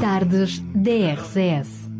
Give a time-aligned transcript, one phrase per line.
[0.00, 1.90] Tardes DRCS.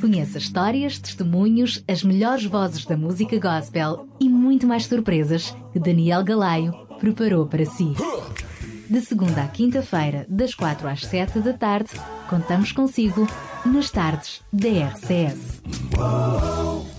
[0.00, 6.24] Conheça histórias, testemunhos, as melhores vozes da música gospel e muito mais surpresas que Daniel
[6.24, 7.92] Galaio preparou para si.
[8.88, 11.90] De segunda à quinta-feira, das quatro às sete da tarde,
[12.28, 13.28] contamos consigo
[13.64, 15.62] nas tardes da RCS.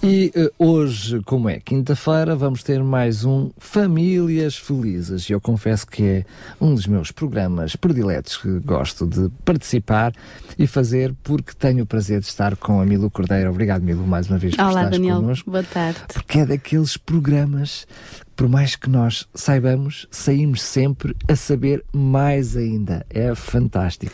[0.06, 5.30] E uh, hoje, como é quinta-feira, vamos ter mais um Famílias Felizes.
[5.30, 6.26] E eu confesso que é
[6.60, 10.12] um dos meus programas prediletos que gosto de participar
[10.60, 13.50] e fazer porque tenho o prazer de estar com a Milu Cordeiro.
[13.50, 15.22] Obrigado, Milu, mais uma vez por Olá, Daniel.
[15.22, 15.50] connosco.
[15.50, 16.00] Boa tarde.
[16.14, 17.88] Porque é daqueles programas,
[18.36, 23.06] por mais que nós saibamos, saímos sempre a saber mais ainda.
[23.10, 24.14] É fantástico.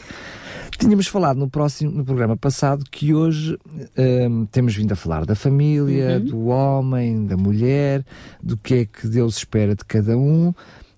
[0.80, 3.60] Tínhamos falado no próximo no programa passado que hoje
[4.30, 8.06] hum, temos vindo a falar da família, do homem, da mulher,
[8.42, 10.54] do que é que Deus espera de cada um.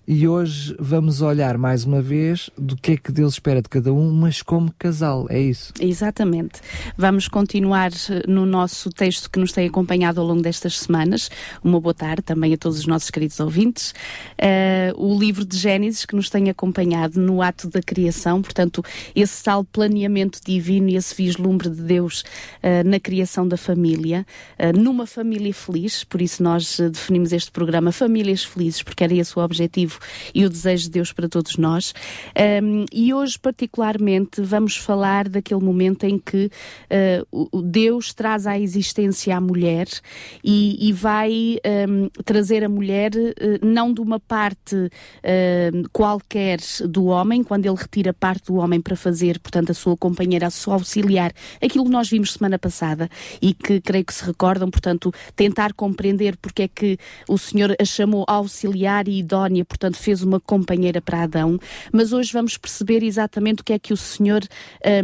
[0.06, 3.92] E hoje vamos olhar mais uma vez do que é que Deus espera de cada
[3.92, 5.72] um, mas como casal, é isso.
[5.80, 6.60] Exatamente.
[6.96, 11.30] Vamos continuar eh, no nosso texto que nos tem acompanhado ao longo destas semanas.
[11.62, 13.94] Uma boa tarde também a todos os nossos queridos ouvintes.
[14.36, 18.82] Eh, o livro de Gênesis que nos tem acompanhado no ato da criação, portanto,
[19.14, 22.24] esse tal planeamento divino e esse vislumbre de Deus
[22.60, 24.26] eh, na criação da família,
[24.58, 29.38] eh, numa família feliz, por isso nós definimos este programa Famílias Felizes, porque era esse
[29.38, 29.91] o objetivo
[30.34, 31.94] e o desejo de Deus para todos nós.
[32.62, 36.50] Um, e hoje, particularmente, vamos falar daquele momento em que
[37.30, 39.86] uh, Deus traz à existência a mulher
[40.42, 47.06] e, e vai um, trazer a mulher uh, não de uma parte uh, qualquer do
[47.06, 50.74] homem, quando ele retira parte do homem para fazer, portanto, a sua companheira, a sua
[50.74, 51.32] auxiliar,
[51.62, 53.08] aquilo que nós vimos semana passada
[53.40, 56.98] e que creio que se recordam, portanto, tentar compreender porque é que
[57.28, 61.58] o Senhor a chamou auxiliar e idónea, portanto, fez uma companheira para Adão.
[61.92, 64.42] Mas hoje vamos perceber exatamente o que é que o Senhor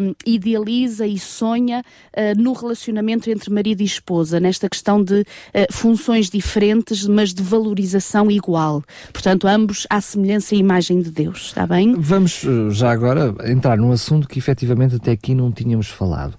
[0.00, 5.26] hum, idealiza e sonha uh, no relacionamento entre marido e esposa, nesta questão de uh,
[5.72, 8.82] funções diferentes, mas de valorização igual.
[9.12, 11.94] Portanto, ambos à semelhança e imagem de Deus, está bem?
[11.98, 16.34] Vamos eh, já agora entrar num assunto que efetivamente até aqui não tínhamos falado.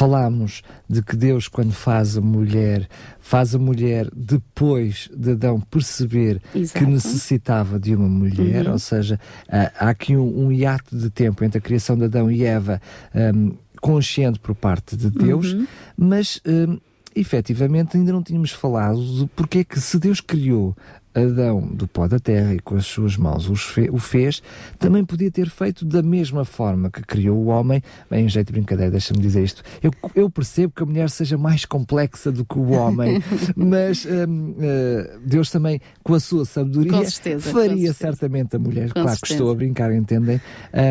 [0.00, 2.86] Falámos de que Deus, quando faz a mulher,
[3.18, 6.84] faz a mulher depois de Adão perceber Exato.
[6.84, 8.72] que necessitava de uma mulher, Uhum.
[8.74, 9.18] ou seja,
[9.48, 12.78] há aqui um, um hiato de tempo entre a criação de Adão e Eva,
[13.14, 15.66] ahm, consciente por parte de Deus, Uhum.
[15.96, 16.76] mas ahm,
[17.14, 20.76] efetivamente ainda não tínhamos falado de porque é que se Deus criou
[21.16, 24.42] Adão do pó da terra e com as suas mãos fe- o fez,
[24.78, 27.82] também podia ter feito da mesma forma que criou o homem.
[28.10, 29.62] Bem, em jeito de brincadeira, deixa-me dizer isto.
[29.82, 33.22] Eu, eu percebo que a mulher seja mais complexa do que o homem,
[33.56, 37.94] mas hum, eh, Deus também, com a sua sabedoria, Com certeza, com faria certeza.
[37.94, 38.88] certamente a mulher.
[38.88, 39.34] Com claro que certeza.
[39.34, 40.40] estou a brincar, entendem?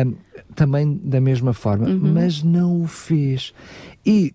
[0.06, 0.14] Hum,
[0.54, 2.12] também da mesma forma, Uhum.
[2.14, 3.52] mas não o fez.
[4.04, 4.34] E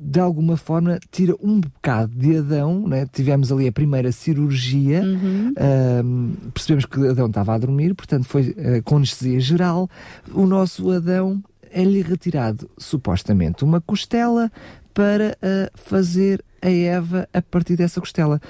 [0.00, 3.06] de alguma forma tira um bocado de Adão, né?
[3.12, 5.52] tivemos ali a primeira cirurgia, Uhum.
[5.56, 9.88] ahm, percebemos que Adão estava a dormir, portanto foi eh, com anestesia geral.
[10.32, 14.50] O nosso Adão é-lhe retirado supostamente uma costela
[14.92, 18.40] para eh, fazer a Eva a partir dessa costela.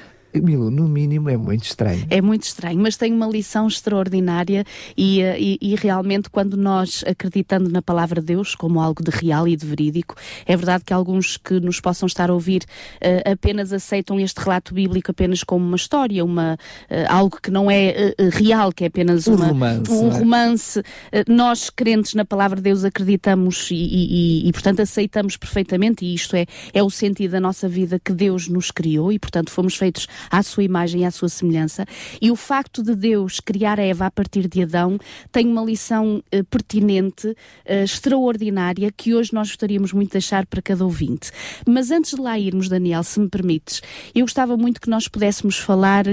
[0.41, 2.07] No mínimo é muito estranho.
[2.11, 4.65] É muito estranho, mas tem uma lição extraordinária
[4.97, 9.11] e, eh, e- e realmente quando nós acreditando na palavra de Deus como algo de
[9.11, 10.15] real e de verídico,
[10.47, 12.65] é verdade que alguns que nos possam estar a ouvir
[13.01, 16.57] eh, apenas aceitam este relato bíblico apenas como uma história, uma,
[16.89, 20.19] eh, algo que não é eh, real, que é apenas Um uma, romance, um é?
[20.19, 20.83] romance.
[21.29, 26.47] Nós, crentes na palavra de Deus, acreditamos e, e, portanto, aceitamos perfeitamente, e isto é,
[26.73, 30.43] é o sentido da nossa vida que Deus nos criou e, portanto, fomos feitos à
[30.43, 31.85] sua imagem e à sua semelhança.
[32.21, 34.99] E o facto de Deus criar a Eva a partir de Adão
[35.33, 40.63] tem uma lição eh, pertinente, eh, extraordinária, que hoje nós gostaríamos muito de deixar para
[40.63, 41.31] cada ouvinte.
[41.67, 43.83] Mas antes de lá irmos, Daniel, se me permites,
[44.15, 46.05] eu gostava muito que nós pudéssemos falar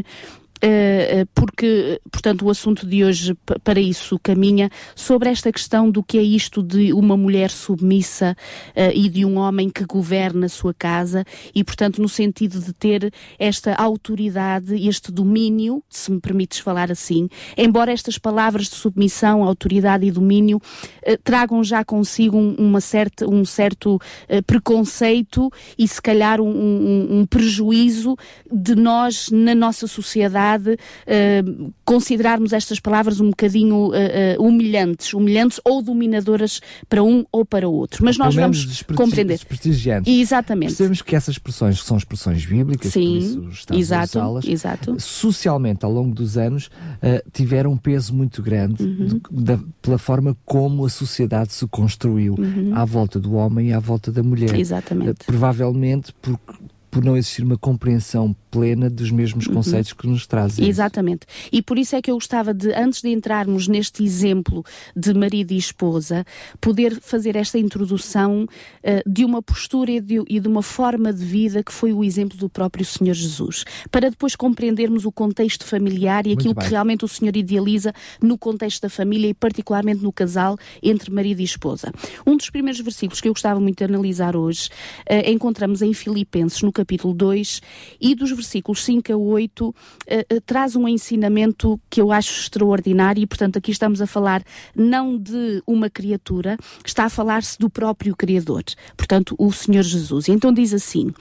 [1.35, 6.21] porque, portanto, o assunto de hoje para isso caminha sobre esta questão do que é
[6.21, 8.35] isto de uma mulher submissa
[8.75, 12.71] eh, e de um homem que governa a sua casa e, portanto, no sentido de
[12.73, 17.27] ter esta autoridade, este domínio, se me permites falar assim,
[17.57, 20.61] embora estas palavras de submissão, autoridade e domínio
[21.01, 23.99] eh, tragam já consigo um, uma certa, um certo
[24.29, 28.15] eh, preconceito e se calhar um, um- um prejuízo
[28.51, 35.13] de nós na nossa sociedade verdade, uh, considerarmos estas palavras um bocadinho uh, uh, humilhantes,
[35.13, 38.03] humilhantes ou dominadoras para um ou para o outro.
[38.03, 39.39] Mas nós vamos compreender.
[40.09, 40.69] Exatamente.
[40.69, 44.99] Percebemos que essas expressões são expressões bíblicas, Sim, exato, exato.
[44.99, 46.69] socialmente, ao longo dos anos,
[47.31, 49.21] tiveram um peso muito grande uhum.
[49.31, 52.71] da, pela forma como a sociedade se construiu uhum.
[52.75, 54.57] à volta do homem e à volta da mulher.
[54.57, 55.25] Exatamente.
[55.25, 56.39] provavelmente por,
[56.89, 59.55] por não existir uma compreensão plena dos mesmos uhum.
[59.55, 59.97] conceitos uhum.
[59.97, 60.69] que nos trazem.
[60.69, 61.25] Exatamente.
[61.51, 64.63] E por isso é que eu gostava de, antes de entrarmos neste exemplo
[64.95, 66.23] de marido e esposa,
[66.61, 71.25] poder fazer esta introdução uh, de uma postura e de, e de, uma forma de
[71.25, 76.27] vida que foi o exemplo do próprio Senhor Jesus, para depois compreendermos o contexto familiar
[76.27, 77.91] e aquilo que realmente o Senhor idealiza
[78.21, 81.91] no contexto da família e particularmente no casal entre marido e esposa.
[82.23, 84.69] Um dos primeiros versículos que eu gostava muito de analisar hoje
[85.09, 87.61] uh, encontramos em Filipenses, no capítulo 2,
[87.99, 93.21] e dos versículos 5 a 8, uh, uh, traz um ensinamento que eu acho extraordinário
[93.21, 94.43] e, portanto, aqui estamos a falar
[94.75, 98.63] não de uma criatura, está a falar-se do próprio Criador,
[98.95, 100.29] portanto, o Senhor Jesus.
[100.29, 101.11] Então diz assim: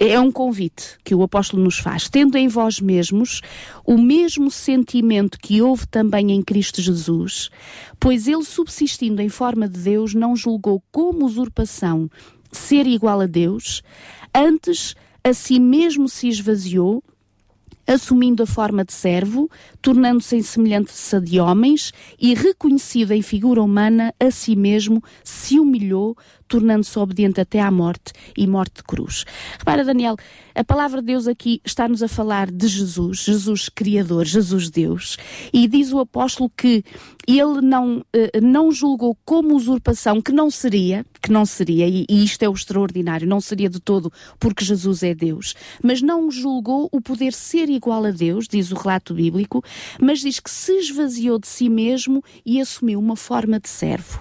[0.00, 3.40] é um convite que o apóstolo nos faz, tendo em vós mesmos
[3.84, 7.50] o mesmo sentimento que houve também em Cristo Jesus,
[8.00, 12.08] pois ele, subsistindo em forma de Deus, não julgou como usurpação
[12.50, 13.82] ser igual a Deus,
[14.34, 14.94] antes
[15.24, 17.02] a si mesmo se esvaziou,
[17.86, 19.50] assumindo a forma de servo,
[19.82, 26.16] tornando-se em semelhança de homens e reconhecido em figura humana, a si mesmo se humilhou,
[26.46, 29.24] tornando-se obediente até à morte e morte de cruz.
[29.58, 30.16] Repara, Daniel,
[30.54, 35.16] a palavra de Deus aqui está-nos a falar de Jesus, Jesus Criador, Jesus Deus,
[35.52, 36.84] e diz o apóstolo que
[37.26, 42.22] ele não, eh, não julgou como usurpação, que não seria, que não seria, e, e
[42.22, 46.88] isto é o extraordinário, não seria de todo porque Jesus é Deus, mas não julgou
[46.92, 49.64] o poder ser igual a Deus, diz o relato bíblico,
[50.00, 54.20] mas diz que se esvaziou de si mesmo e assumiu uma forma de servo.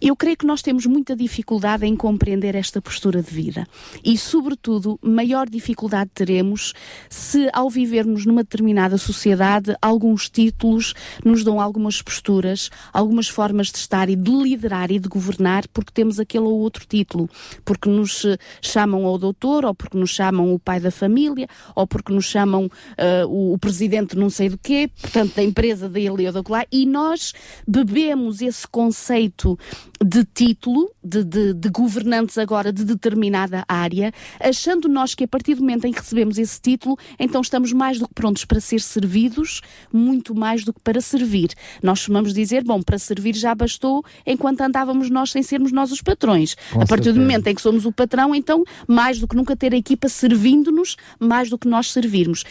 [0.00, 3.66] Eu creio que nós temos muita dificuldade em compreender esta postura de vida.
[4.04, 6.74] E, sobretudo, maior dificuldade teremos
[7.08, 10.94] se, ao vivermos numa determinada sociedade, alguns títulos
[11.24, 15.92] nos dão algumas posturas, algumas formas de estar e de liderar e de governar, porque
[15.92, 17.28] temos aquele ou outro título,
[17.64, 21.86] porque nos eh, chamam ao doutor, ou porque nos chamam o pai da família, ou
[21.86, 26.26] porque nos chamam uh, o, o, presidente não sei do quê, portanto, da empresa dele
[26.26, 27.32] ou da lá, e nós
[27.66, 29.58] bebemos esse conceito
[30.04, 35.54] de título, de, de, de, governantes agora de determinada área, achando nós que a partir
[35.54, 38.80] do momento em que recebemos esse título, então estamos mais do que prontos para ser
[38.80, 39.60] servidos,
[39.92, 41.50] muito mais do que para servir.
[41.82, 46.02] Nós chamamos dizer, bom, para servir já bastou enquanto andávamos nós sem sermos nós os
[46.02, 46.54] patrões.
[46.72, 47.12] Com a partir certeza.
[47.14, 50.08] do momento em que somos o patrão, então, mais do que nunca ter a equipa
[50.08, 52.44] servindo-nos, mais do que nós servirmos.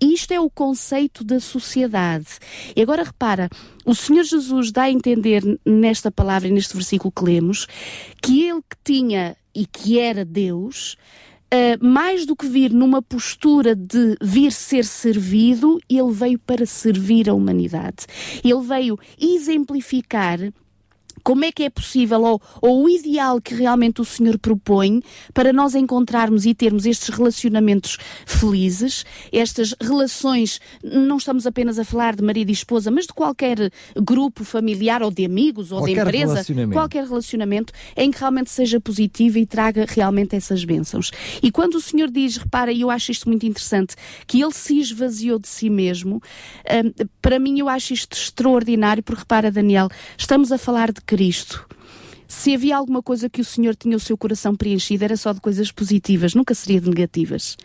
[0.00, 2.26] Isto é o conceito da sociedade.
[2.74, 3.48] E agora repara,
[3.84, 7.66] o Senhor Jesus dá a entender nesta palavra e neste versículo que lemos
[8.22, 10.96] que ele que tinha e que era Deus,
[11.46, 17.30] Uh, mais do que vir numa postura de vir ser servido, ele veio para servir
[17.30, 18.04] a humanidade.
[18.42, 20.40] Ele veio exemplificar
[21.26, 25.02] como é que é possível, ou, ou o ideal que realmente o Senhor propõe
[25.34, 32.14] para nós encontrarmos e termos estes relacionamentos felizes, estas relações, não estamos apenas a falar
[32.14, 36.00] de marido e esposa, mas de qualquer grupo familiar ou de amigos ou qualquer de
[36.00, 36.72] empresa, relacionamento.
[36.72, 41.10] qualquer relacionamento em que realmente seja positivo e traga realmente essas bênçãos.
[41.42, 43.96] E quando o Senhor diz, repara, e eu acho isto muito interessante,
[44.28, 46.22] que ele se esvaziou de si mesmo,
[46.70, 51.66] um, para mim eu acho isto extraordinário, porque repara, Daniel, estamos a falar de Cristo
[52.28, 55.40] se havia alguma coisa que o Senhor tinha o seu coração preenchido, era só de
[55.40, 57.56] coisas positivas, nunca seria de negativas.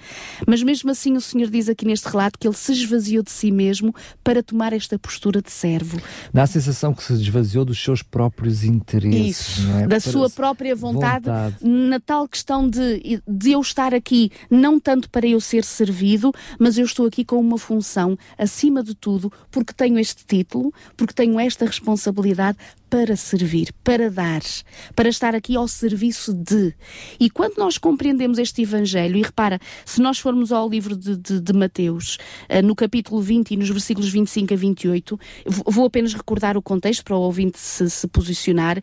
[0.48, 3.52] Mas mesmo assim, o Senhor diz aqui neste relato que ele se esvaziou de si
[3.52, 6.00] mesmo para tomar esta postura de servo.
[6.34, 9.82] Dá a sensação que se esvaziou dos seus próprios interesses, Isso, é?
[9.82, 14.80] da para sua própria vontade, vontade, na tal questão de, de eu estar aqui, não
[14.80, 19.32] tanto para eu ser servido, mas eu estou aqui com uma função acima de tudo,
[19.50, 22.58] porque tenho este título, porque tenho esta responsabilidade
[22.92, 24.42] para servir, para dar,
[24.94, 26.76] para estar aqui ao serviço de.
[27.18, 31.40] E quando nós compreendemos este Evangelho, e repara, se nós formos ao livro de, de,
[31.40, 32.18] de Mateus,
[32.50, 37.06] uh, no capítulo 20 e nos versículos 25 a 28, vou apenas recordar o contexto
[37.06, 38.78] para o ouvinte se, se posicionar.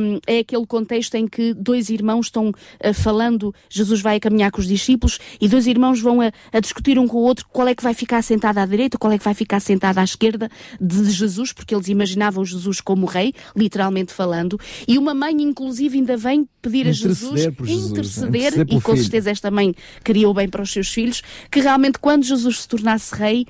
[0.00, 4.52] Um, é aquele contexto em que dois irmãos estão uh, falando, Jesus vai a caminhar
[4.52, 7.66] com os discípulos e dois irmãos vão a, a discutir um com o outro qual
[7.66, 10.48] é que vai ficar sentado à direita, qual é que vai ficar sentado à esquerda
[10.80, 16.16] de Jesus, porque eles imaginavam Jesus como rei, literalmente falando, e uma mãe, inclusive, ainda
[16.16, 19.02] vem pedir a Jesus, Interceder Jesus, interceder, interceder pelo e com filho.
[19.02, 22.68] certeza esta mãe queria o bem para os seus filhos, que realmente quando Jesus se
[22.68, 23.46] tornasse rei,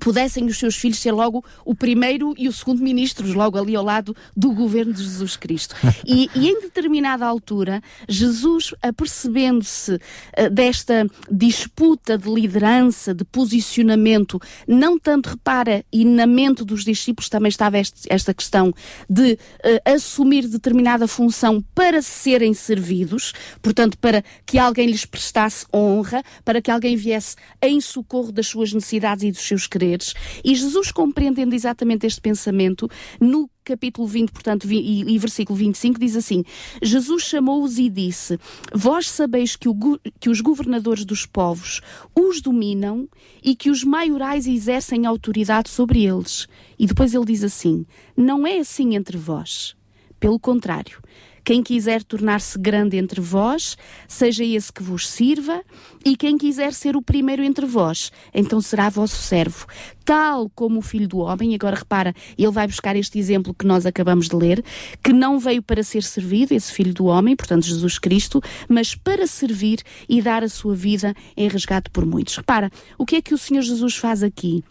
[0.00, 3.84] pudessem os seus filhos ser logo o primeiro e o segundo ministros, logo ali ao
[3.84, 5.74] lado do governo de Jesus Cristo.
[6.06, 9.98] E, e em determinada altura, Jesus, apercebendo-se
[10.32, 17.28] eh, desta disputa de liderança, de posicionamento, não tanto repara, e na mente dos discípulos
[17.28, 18.72] também estava este- esta questão
[19.08, 26.22] de eh, assumir determinada função para serem servidos, portanto, para que alguém lhes prestasse honra,
[26.44, 30.14] para que alguém viesse em socorro das suas necessidades e dos seus quereres.
[30.44, 32.88] E Jesus, compreendendo exatamente este pensamento,
[33.20, 36.42] no capítulo 20, portanto, e, e versículo 25, diz assim:
[36.82, 38.38] Jesus chamou-os e disse:
[38.74, 39.76] Vós sabeis que, o
[40.18, 41.80] que os governadores dos povos
[42.14, 43.08] os dominam
[43.42, 46.48] e que os maiorais exercem autoridade sobre eles.
[46.78, 49.76] E depois ele diz assim: Não é assim entre vós.
[50.18, 51.00] Pelo contrário,
[51.48, 53.74] quem quiser tornar-se grande entre vós,
[54.06, 55.62] seja esse que vos sirva,
[56.04, 59.64] e quem quiser ser o primeiro entre vós, então será vosso servo.
[60.04, 63.86] Tal como o filho do homem, agora repara, ele vai buscar este exemplo que nós
[63.86, 64.62] acabamos de ler,
[65.02, 69.26] que não veio para ser servido, esse filho do homem, portanto Jesus Cristo, mas para
[69.26, 72.36] servir e dar a sua vida em resgate por muitos.
[72.36, 74.62] Repara, o que é que o Senhor Jesus faz aqui?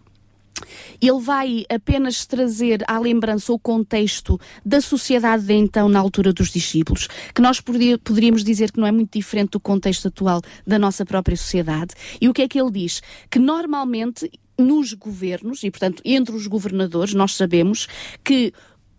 [1.02, 6.50] Ele vai apenas trazer à lembrança o contexto da sociedade de então, na altura dos
[6.50, 11.06] discípulos, que nós poderíamos dizer que não é muito diferente do contexto atual da nossa
[11.06, 11.94] própria sociedade.
[12.20, 13.02] E o que é que ele diz?
[13.30, 17.88] Que normalmente nos governos, e portanto entre os governadores, nós sabemos
[18.24, 18.54] que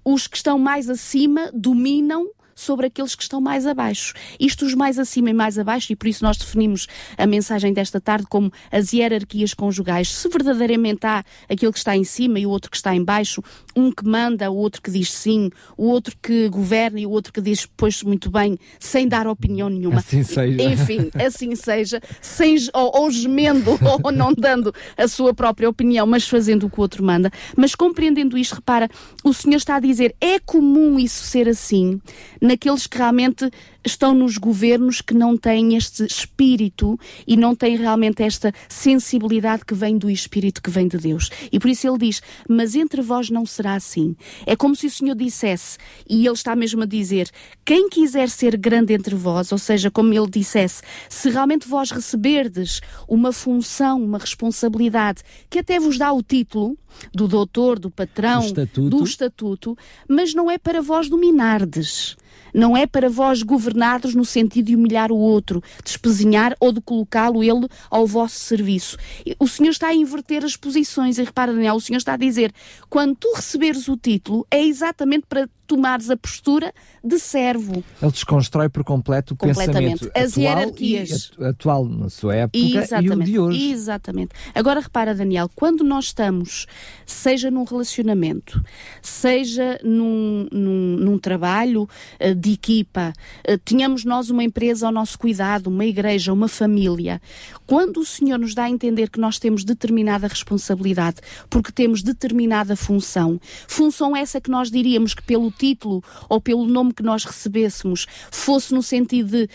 [0.04, 4.12] os que estão mais acima dominam sobre aqueles que estão mais abaixo.
[4.38, 8.00] Isto os mais acima e mais abaixo, e por isso nós definimos a mensagem desta
[8.00, 10.12] tarde como as hierarquias conjugais.
[10.12, 13.42] Se verdadeiramente há aquele que está em cima e o outro que está em baixo,
[13.76, 17.32] um que manda, o outro que diz sim, o outro que governa e o outro
[17.32, 20.00] que diz pois muito bem, sem dar opinião nenhuma.
[20.00, 20.60] Assim seja.
[20.60, 26.26] Enfim, assim seja, sem, ou, ou gemendo ou não dando a sua própria opinião, mas
[26.26, 27.30] fazendo o que o outro manda.
[27.56, 28.88] Mas compreendendo isto, repara,
[29.22, 32.00] o Senhor está a dizer, é comum isso ser assim
[32.48, 33.50] naqueles que realmente
[33.90, 39.74] estão nos governos que não têm este espírito e não têm realmente esta sensibilidade que
[39.74, 41.30] vem do espírito que vem de Deus.
[41.50, 44.16] E por isso ele diz: Mas entre vós não será assim.
[44.46, 45.78] É como se o Senhor dissesse,
[46.08, 47.30] e ele está mesmo a dizer:
[47.64, 52.80] Quem quiser ser grande entre vós, ou seja, como ele dissesse, se realmente vós receberdes
[53.08, 56.76] uma função, uma responsabilidade que até vos dá o título
[57.12, 58.88] do doutor, do patrão, Do estatuto.
[58.96, 59.78] do estatuto,
[60.08, 62.16] mas não é para vós dominardes.
[62.54, 63.42] Não é para vós
[63.78, 68.38] governardes no sentido de humilhar o outro, de espezinhar ou de colocá-lo ele ao vosso
[68.40, 68.96] serviço.
[69.38, 71.18] O Senhor está a inverter as posições.
[71.18, 72.52] E repara, Daniel, o Senhor está a dizer:
[72.90, 76.72] quando tu receberes o título, é exatamente para tomares a postura
[77.04, 77.84] de servo.
[78.02, 80.00] Ele desconstrói por completo o Completamente.
[80.08, 81.10] pensamento As atual, hierarquias.
[81.10, 83.70] e atu- atual na sua época e o Exatamente, de hoje.
[83.70, 84.30] exatamente.
[84.54, 86.66] Agora repara, Daniel, quando nós estamos,
[87.06, 88.60] seja num relacionamento,
[89.02, 93.12] seja num, num, num trabalho eh, de equipa,
[93.44, 97.20] eh, tenhamos nós uma empresa ao nosso cuidado, uma igreja, uma família,
[97.66, 101.18] quando o Senhor nos dá a entender que nós temos determinada responsabilidade,
[101.50, 106.94] porque temos determinada função, função essa que nós diríamos que pelo título ou pelo nome
[106.94, 109.48] que nós recebêssemos fosse no sentido de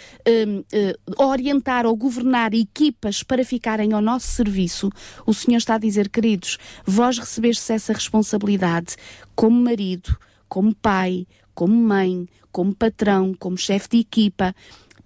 [0.47, 4.89] hum, eh, orientar ou governar equipas para ficarem ao nosso serviço,
[5.25, 8.95] o Senhor está a dizer, queridos, vós recebestes essa responsabilidade
[9.35, 10.15] como marido,
[10.47, 14.53] como pai, como mãe, como patrão, como chefe de equipa,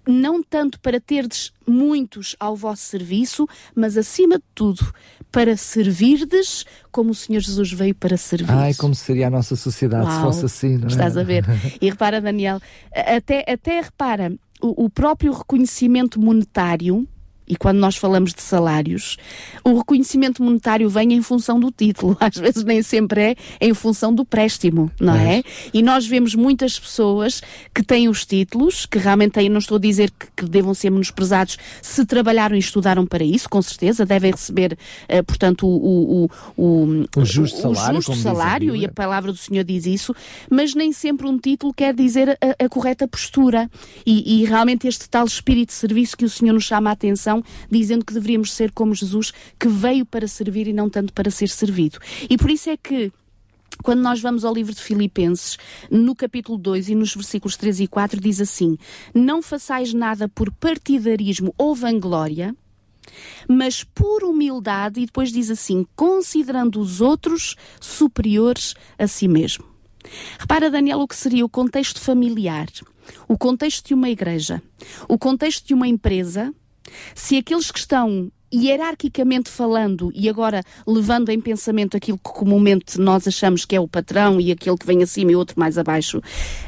[0.06, 4.92] não tanto para terdes muitos ao vosso serviço, mas acima de tudo
[5.38, 8.50] para servirdes como o Senhor Jesus veio para servir.
[8.50, 10.90] Ai, como seria a nossa sociedade se Uau, fosse assim, não é?
[10.90, 11.44] Estás a ver?
[11.80, 12.60] E repara, Daniel,
[12.92, 17.06] até, até repara, o, o próprio reconhecimento monetário,
[17.48, 19.16] e quando nós falamos de salários,
[19.64, 24.14] o reconhecimento monetário vem em função do título, às vezes nem sempre é em função
[24.14, 25.42] do préstimo, não é?
[25.72, 27.42] E nós vemos muitas pessoas
[27.74, 30.90] que têm os títulos, que realmente têm, não estou a dizer que, que devam ser
[30.90, 34.76] menosprezados se trabalharam e estudaram para isso, com certeza, devem receber,
[35.08, 39.32] eh, portanto, o, o, o, O justo salário, justo diz a salário e a palavra
[39.32, 40.14] do Senhor diz isso,
[40.50, 43.70] mas nem sempre um título quer dizer a, a correta postura.
[44.06, 47.37] E, e realmente este tal espírito de serviço que o Senhor nos chama a atenção,
[47.70, 51.48] dizendo que deveríamos ser como Jesus, que veio para servir e não tanto para ser
[51.48, 51.98] servido.
[52.28, 53.12] E por isso é que.
[53.82, 55.56] Quando nós vamos ao livro de Filipenses,
[55.88, 58.76] no capítulo 2 e nos versículos 3 e 4, diz assim:
[59.14, 62.56] Não façais nada por partidarismo ou vanglória,
[63.46, 69.64] mas por humildade, e depois diz assim: considerando os outros superiores a si mesmo.
[70.38, 72.68] Repara, Daniel, o que seria o contexto familiar,
[73.26, 74.62] o contexto de uma igreja,
[75.08, 76.52] o contexto de uma empresa,
[77.14, 83.26] se aqueles que estão hierarquicamente falando e agora levando em pensamento aquilo que comumente nós
[83.26, 86.20] achamos que é o patrão e aquele que vem acima e outro mais abaixo,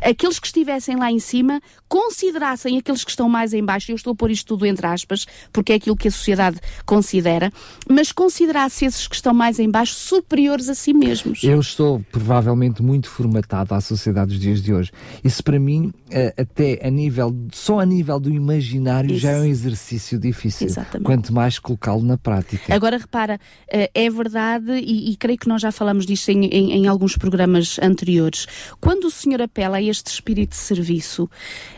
[0.03, 4.13] aqueles que estivessem lá em cima considerassem aqueles que estão mais em baixo, eu estou
[4.13, 7.53] a pôr isto tudo entre aspas, porque é aquilo que a sociedade considera,
[7.89, 11.43] mas considerasse esses que estão mais em baixo superiores a si mesmos.
[11.43, 14.93] Eu estou provavelmente muito formatado à sociedade dos dias de hoje.
[15.25, 19.21] Isso para mim, eh, até a nível, só a nível do imaginário Isso.
[19.21, 20.67] já é um exercício difícil.
[20.67, 21.07] Exatamente.
[21.07, 22.75] Quanto mais colocá-lo na prática.
[22.75, 26.73] Agora repara, eh, é verdade, e, e creio que nós já falamos disto em, em,
[26.73, 28.47] em, alguns programas anteriores.
[28.81, 31.29] Quando o Senhor apela a este espírito de serviço, um,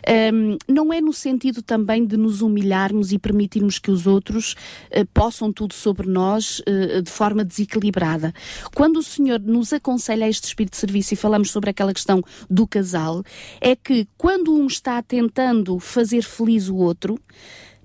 [0.07, 4.55] ehm, não é no sentido também de nos humilharmos e permitirmos que os outros
[4.91, 8.33] uh, possam tudo sobre nós uh, de forma desequilibrada.
[8.75, 12.23] Quando o Senhor nos aconselha a este espírito de serviço e falamos sobre aquela questão
[12.49, 13.23] do casal,
[13.61, 17.19] é que quando um está tentando fazer feliz o outro,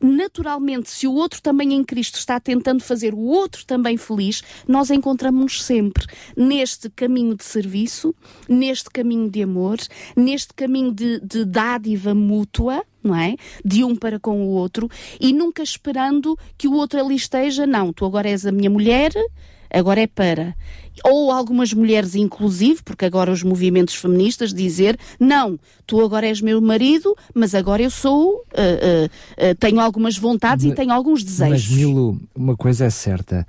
[0.01, 4.89] naturalmente, se o outro também em Cristo está tentando fazer o outro também feliz, nós
[4.89, 8.13] encontramos-nos sempre neste caminho de serviço,
[8.47, 9.77] neste caminho de amor,
[10.15, 13.35] neste caminho de, de dádiva mútua, não é?
[13.63, 14.89] De um para com o outro
[15.19, 19.11] e nunca esperando que o outro ali esteja, não, tu agora és a minha mulher,
[19.71, 20.55] agora é para.
[21.03, 26.59] Ou algumas mulheres, inclusive, porque agora os movimentos feministas dizer não, tu agora és meu
[26.59, 31.23] marido, mas agora eu sou, uh, uh, uh, tenho algumas vontades mas, e tenho alguns
[31.23, 31.69] desejos.
[31.69, 33.45] Mas, Milu, uma coisa é certa,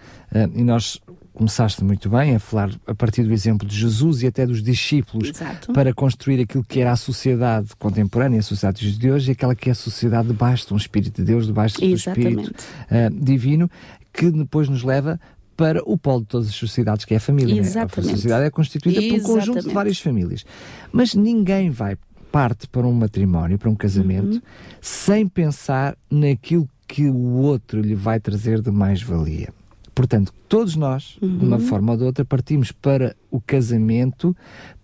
[0.55, 1.01] e nós
[1.39, 5.29] começaste muito bem a falar a partir do exemplo de Jesus e até dos discípulos
[5.29, 5.73] Exato.
[5.73, 9.69] para construir aquilo que era a sociedade contemporânea, a sociedade de hoje, e aquela que
[9.69, 13.71] é a sociedade debaixo de um Espírito de Deus, debaixo do Espírito uh, divino,
[14.13, 15.21] que depois nos leva
[15.59, 17.61] para o polo de todas as sociedades, que é a família.
[17.61, 18.01] Exatamente.
[18.01, 18.13] Né?
[18.13, 19.23] A sociedade é constituída Exatamente.
[19.25, 20.47] por um conjunto de várias famílias.
[20.93, 21.99] Mas ninguém vai
[22.31, 24.43] parte para um matrimónio, para um casamento, uhum.
[24.81, 29.49] sem pensar naquilo que o outro lhe vai trazer de mais-valia.
[29.97, 31.39] Portanto, todos nós, uhum.
[31.39, 31.63] de uma uhum.
[31.63, 34.37] forma ou de outra, partimos para o casamento,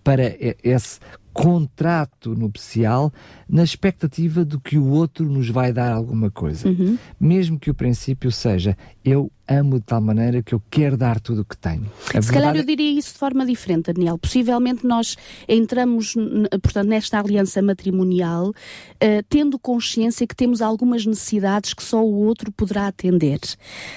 [0.02, 0.98] para esse
[1.32, 3.12] contrato nupcial
[3.48, 6.68] na expectativa de que o outro nos vai dar alguma coisa.
[6.68, 6.96] Uhum.
[7.18, 11.42] Mesmo que o princípio seja eu amo de tal maneira que eu quero dar tudo
[11.42, 11.84] o que tenho.
[12.14, 14.16] A Se calhar eu é diria isso de forma diferente, Daniel.
[14.16, 16.14] Possivelmente nós entramos,
[16.62, 22.50] portanto, nesta aliança matrimonial uh, tendo consciência que temos algumas necessidades que só o outro
[22.50, 23.40] poderá atender.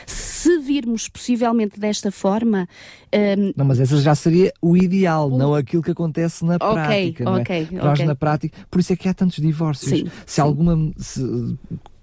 [0.05, 2.67] Se virmos possivelmente desta forma.
[3.05, 5.37] Uh, não, mas essa já seria o ideal, o...
[5.37, 7.23] não aquilo que acontece na okay, prática.
[7.23, 7.67] Não é?
[7.71, 8.05] Nós okay.
[8.05, 9.89] na prática, por isso é que há tantos divórcios.
[9.89, 10.41] Sim, se sim.
[10.41, 10.91] alguma.
[10.97, 11.21] Se,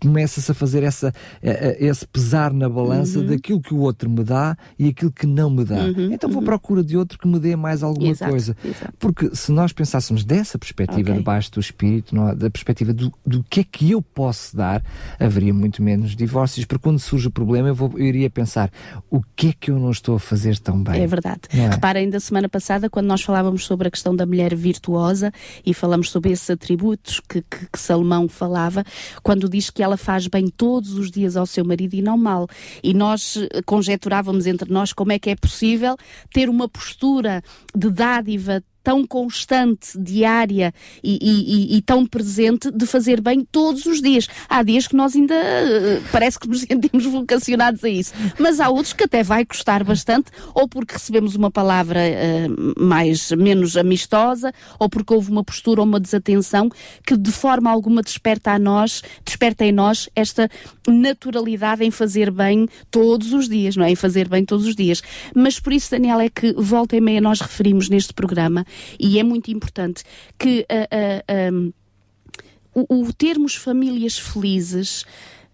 [0.01, 3.27] começa-se a fazer essa, esse pesar na balança uhum.
[3.27, 5.85] daquilo que o outro me dá e aquilo que não me dá.
[5.85, 6.13] Uhum.
[6.13, 6.45] Então vou à uhum.
[6.45, 8.57] procura de outro que me dê mais alguma exato, coisa.
[8.65, 8.93] Exato.
[8.99, 11.19] Porque se nós pensássemos dessa perspectiva okay.
[11.19, 14.83] debaixo do espírito, não, da perspectiva do, do que é que eu posso dar,
[15.19, 16.65] haveria muito menos divórcios.
[16.67, 18.71] Porque quando surge o problema, eu, vou, eu iria pensar
[19.11, 21.03] o que é que eu não estou a fazer tão bem.
[21.03, 21.43] É verdade.
[21.51, 21.69] É?
[21.69, 25.33] Repara, ainda semana passada, quando nós falávamos sobre a questão da mulher virtuosa
[25.65, 28.85] e falamos sobre esses atributos que, que, que Salomão falava,
[29.23, 32.19] quando diz que ela ela faz bem todos os dias ao seu marido e não
[32.19, 32.49] mal.
[32.83, 35.97] E nós eh, conjeturávamos entre nós como é que é possível
[36.33, 37.43] ter uma postura
[37.75, 44.03] de dádiva tão constante, diária e, e, e, tão presente de fazer bem todos os
[44.03, 44.29] dias.
[44.47, 48.69] Há dias que nós ainda uh, parece que nos sentimos vocacionados a isso, mas há
[48.69, 54.53] outros que até vai custar bastante, ou porque recebemos uma palavra uh, mais menos amistosa,
[54.79, 56.69] ou porque houve uma postura ou uma desatenção
[57.07, 60.51] que de forma alguma desperta a nós, desperta em nós esta
[60.87, 63.91] naturalidade em fazer bem todos os dias, não é?
[63.91, 65.03] Em fazer bem todos os dias.
[65.35, 68.67] Mas por isso, Daniel, é que volta e meia nós referimos neste programa
[68.99, 70.05] e é muito importante
[70.39, 71.73] que uh, uh, um,
[72.75, 75.05] o, o termos famílias felizes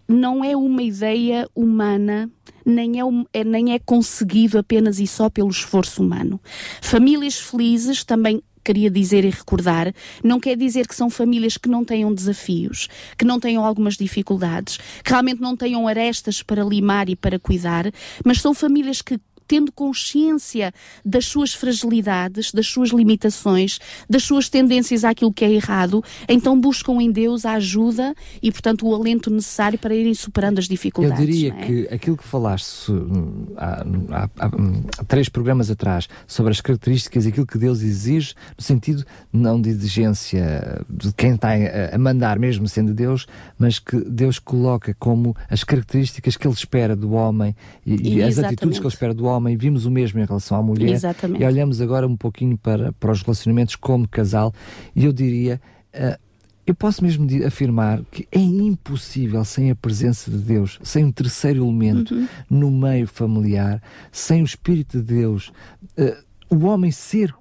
[0.07, 2.29] não é uma ideia humana,
[2.65, 3.03] nem é,
[3.33, 6.39] é, nem é conseguido apenas e só pelo esforço humano.
[6.81, 11.83] Famílias felizes também queria dizer e recordar, não quer dizer que são famílias que não
[11.83, 17.15] tenham desafios, que não tenham algumas dificuldades, que realmente não tenham arestas para limar e
[17.15, 17.91] para cuidar,
[18.23, 19.19] mas são famílias que
[19.51, 26.01] tendo consciência das suas fragilidades, das suas limitações, das suas tendências àquilo que é errado,
[26.25, 30.69] então buscam em Deus a ajuda e, portanto, o alento necessário para irem superando as
[30.69, 31.19] dificuldades.
[31.19, 31.65] Eu diria é?
[31.65, 34.51] que aquilo que falaste hum, há, há, há,
[34.99, 39.59] há, três programas atrás sobre as características e aquilo que Deus exige, no sentido não
[39.61, 41.49] de exigência de quem está
[41.93, 43.27] a mandar, mesmo sendo Deus,
[43.59, 47.53] mas que Deus coloca como as características que Ele espera do homem
[47.85, 50.57] e, e as atitudes que Ele espera do homem homem, vimos o mesmo em relação
[50.57, 50.89] à mulher.
[50.89, 51.41] Exatamente.
[51.41, 54.53] E olhamos agora um pouquinho para, para os relacionamentos como casal,
[54.95, 55.59] e eu diria.
[55.93, 56.19] Uh,
[56.65, 61.65] eu posso mesmo afirmar que é impossível sem a presença de Deus, sem um terceiro
[61.65, 62.27] elemento uhum.
[62.49, 65.51] no meio familiar, sem o Espírito de Deus,
[65.97, 66.15] uh,
[66.49, 67.33] o homem ser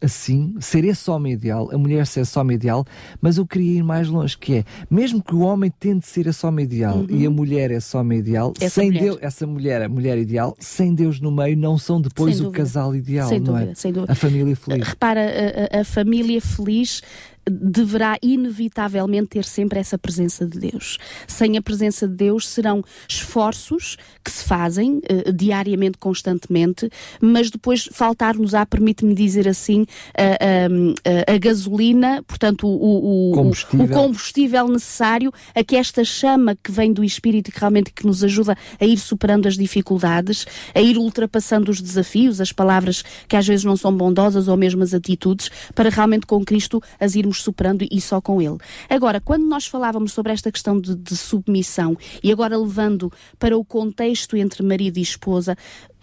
[0.00, 2.84] assim, ser esse homem ideal, a mulher ser esse homem ideal,
[3.20, 6.44] mas eu queria ir mais longe, que é, mesmo que o homem tente ser esse
[6.46, 7.06] homem ideal uhum.
[7.08, 9.02] e a mulher esse homem ideal, essa sem mulher.
[9.02, 12.94] Deus, essa mulher, a mulher ideal, sem Deus no meio, não são depois o casal
[12.94, 13.74] ideal, sem não dúvida, é?
[13.74, 14.12] Sem dúvida.
[14.12, 14.88] A família feliz.
[14.88, 17.02] Repara, a, a, a família feliz
[17.48, 20.98] deverá inevitavelmente ter sempre essa presença de Deus.
[21.26, 27.88] Sem a presença de Deus serão esforços que se fazem uh, diariamente, constantemente, mas depois
[27.92, 33.86] faltar-nos-á, permite-me dizer assim, a, a, a, gasolina, portanto, o, o, combustível.
[33.86, 38.24] o, combustível necessário a que esta chama que vem do Espírito que realmente que nos
[38.24, 43.46] ajuda a ir superando as dificuldades, a ir ultrapassando os desafios, as palavras que às
[43.46, 47.86] vezes não são bondosas ou mesmo as atitudes, para realmente com Cristo as irmos superando
[47.90, 48.58] e só com ele.
[48.88, 53.64] Agora, quando nós falávamos sobre esta questão de, de submissão e agora levando para o
[53.64, 55.56] contexto entre marido e esposa,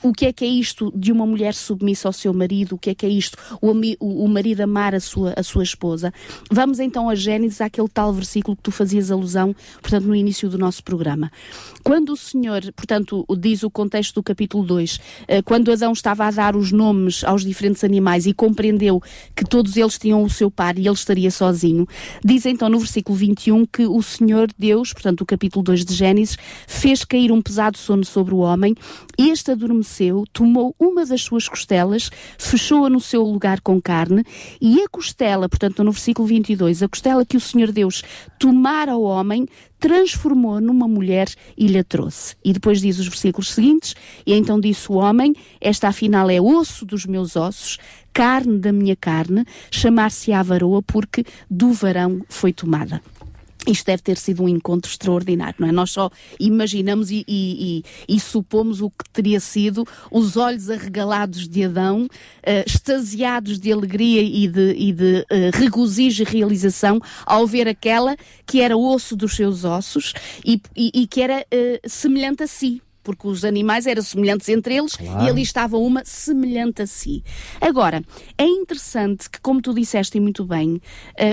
[0.04, 2.90] o que é que é isto de uma mulher submissa ao seu marido, o que
[2.90, 6.14] é que é isto, o, o, marido amar a sua, a sua esposa.
[6.52, 10.58] Vamos então a Gênesis, àquele tal versículo que tu fazias alusão, portanto, no início do
[10.58, 11.32] nosso programa.
[11.84, 16.32] Quando o Senhor, portanto, diz o contexto do capítulo 2, eh, quando Adão estava a
[16.32, 19.02] dar os nomes aos diferentes animais e compreendeu
[19.34, 21.88] que todos eles tinham o seu par e ele estaria sozinho,
[22.24, 26.38] diz então no versículo 21 que o Senhor Deus, portanto, o capítulo 2 de Gênesis,
[26.68, 28.76] fez cair um pesado sono sobre o homem
[29.18, 29.93] e este adormeceu
[30.32, 34.24] tomou uma das suas costelas, fechou-a no seu lugar com carne,
[34.62, 38.04] e a costela, portanto, no versículo 22, a costela que o Senhor Deus
[38.40, 39.48] tomara ao homem,
[39.80, 41.28] transformou numa mulher
[41.58, 42.36] e lhe trouxe.
[42.44, 43.94] E depois diz os versículos seguintes:
[44.26, 47.78] E então disse o homem: Esta afinal é osso dos meus ossos,
[48.14, 53.02] carne da minha carne, chamar-se-á varoa, porque do varão foi tomada.
[53.68, 55.72] Isto deve ter sido um encontro extraordinário, não é?
[55.72, 61.48] Nós só imaginamos e, e, e, e supomos o que teria sido os olhos arregalados
[61.48, 62.10] de Adão, uh,
[62.66, 65.26] extasiados de alegria e de, e de uh,
[65.58, 71.42] regozijo e realização ao ver aquela que era osso dos seus ossos e, que era
[71.42, 75.26] uh, semelhante a si porque os animais eram semelhantes entre eles claro.
[75.26, 77.24] e ali estava uma semelhante a si.
[77.60, 78.04] Agora,
[78.38, 80.82] é interessante que, como tu disseste muito bem, uh,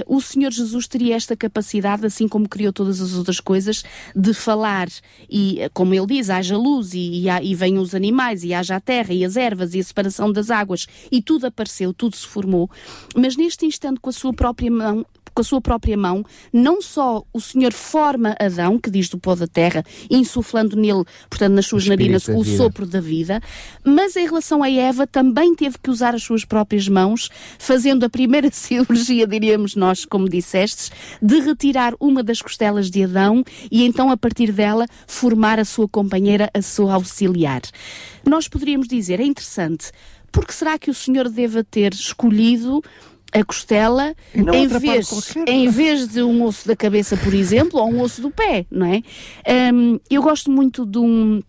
[0.06, 3.82] o Senhor Jesus teria esta capacidade, assim como criou todas as outras coisas,
[4.14, 4.88] de falar
[5.28, 8.76] e, eh, como ele diz, haja luz e, e, e venham os animais e haja
[8.76, 12.26] a terra e as ervas e a separação das águas e tudo apareceu, tudo se
[12.26, 12.70] formou,
[13.14, 17.24] mas neste instante com a sua própria mão com a sua própria mão, não só
[17.32, 21.86] o Senhor forma Adão, que diz do pó da terra, insuflando nele, portanto, nas suas
[21.86, 23.40] narinas, o sopro da vida,
[23.84, 28.10] mas em relação a Eva também teve que usar as suas próprias mãos, fazendo a
[28.10, 30.90] primeira cirurgia, diríamos nós, como dissestes,
[31.20, 35.88] de retirar uma das costelas de Adão e então, a partir dela, formar a sua
[35.88, 37.62] companheira, a sua auxiliar.
[38.26, 39.90] Nós poderíamos dizer, é interessante,
[40.32, 42.82] porque será que o Senhor deva ter escolhido
[43.32, 48.00] a costela em vez, em vez de um osso da cabeça, por exemplo, ou um
[48.00, 49.02] osso do pé, não é?
[49.72, 51.42] Um, eu gosto muito de um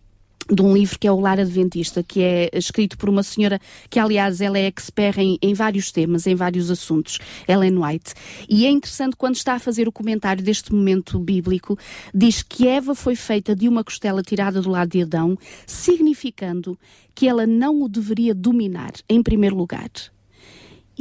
[0.50, 3.98] de um livro que é o Lar Adventista, que é escrito por uma senhora que,
[3.98, 8.12] aliás, ela é expert em, em, vários temas, em vários assuntos, Ellen White.
[8.48, 11.78] E é interessante quando está a fazer o comentário deste momento bíblico,
[12.12, 16.78] diz que Eva foi feita de uma costela tirada do lado de Adão, significando
[17.14, 19.90] que ela não o deveria dominar, em primeiro lugar.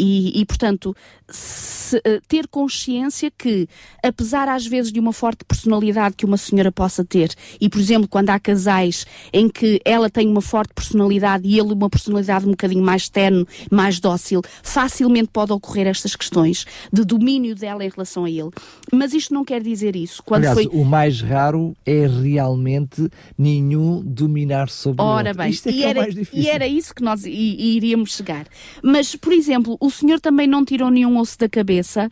[0.03, 0.95] E, e, portanto,
[1.29, 3.67] se, uh, ter consciência que,
[4.03, 8.07] apesar às vezes de uma forte personalidade que uma senhora possa ter, e por exemplo,
[8.07, 12.51] quando há casais em que ela tem uma forte personalidade e ele uma personalidade um
[12.51, 18.25] bocadinho mais terno, mais dócil, facilmente pode ocorrer estas questões de domínio dela em relação
[18.25, 18.49] a ele.
[18.91, 20.23] Mas isto não quer dizer isso.
[20.23, 20.79] Quando Aliás, foi...
[20.79, 25.37] o mais raro é realmente nenhum dominar sobre Ora o outro.
[25.43, 28.47] bem, Isto é e, é era, e era isso que nós iríamos chegar.
[28.81, 32.09] Mas, por exemplo, o Senhor também não tirou nenhum osso da cabeça,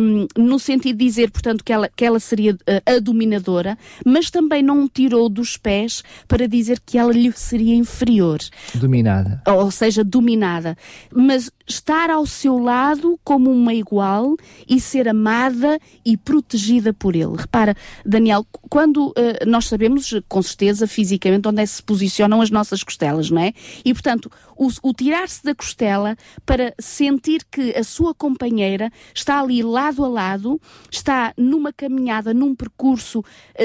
[0.00, 4.30] um, no sentido de dizer, portanto, que ela, que ela seria uh, a dominadora, mas
[4.30, 8.38] também não tirou dos pés para dizer que ela lhe seria inferior.
[8.74, 9.42] Dominada.
[9.46, 10.76] Ou seja, dominada.
[11.14, 14.36] Mas estar ao seu lado como uma igual
[14.68, 17.36] e ser amada e protegida por ele.
[17.36, 19.14] Repara, Daniel, quando uh,
[19.46, 23.52] nós sabemos com certeza fisicamente onde é que se posicionam as nossas costelas, não é?
[23.84, 29.62] E portanto, o, o tirar-se da costela para sentir que a sua companheira está ali
[29.62, 33.24] lado a lado, está numa caminhada, num percurso uh,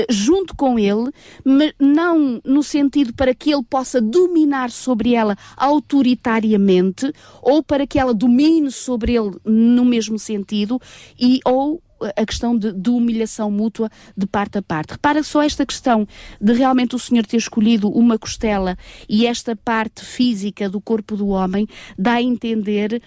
[0.10, 1.12] junto com ele,
[1.44, 7.12] mas não no sentido para que ele possa dominar sobre ela autoritariamente
[7.42, 10.80] ou para que ela domine sobre ele no mesmo sentido
[11.20, 11.82] e ou
[12.16, 14.92] a questão de, de, humilhação mútua de parte a parte.
[14.92, 16.08] Repara só esta questão
[16.40, 21.28] de realmente o Senhor ter escolhido uma costela e esta parte física do corpo do
[21.28, 23.02] homem dá a entender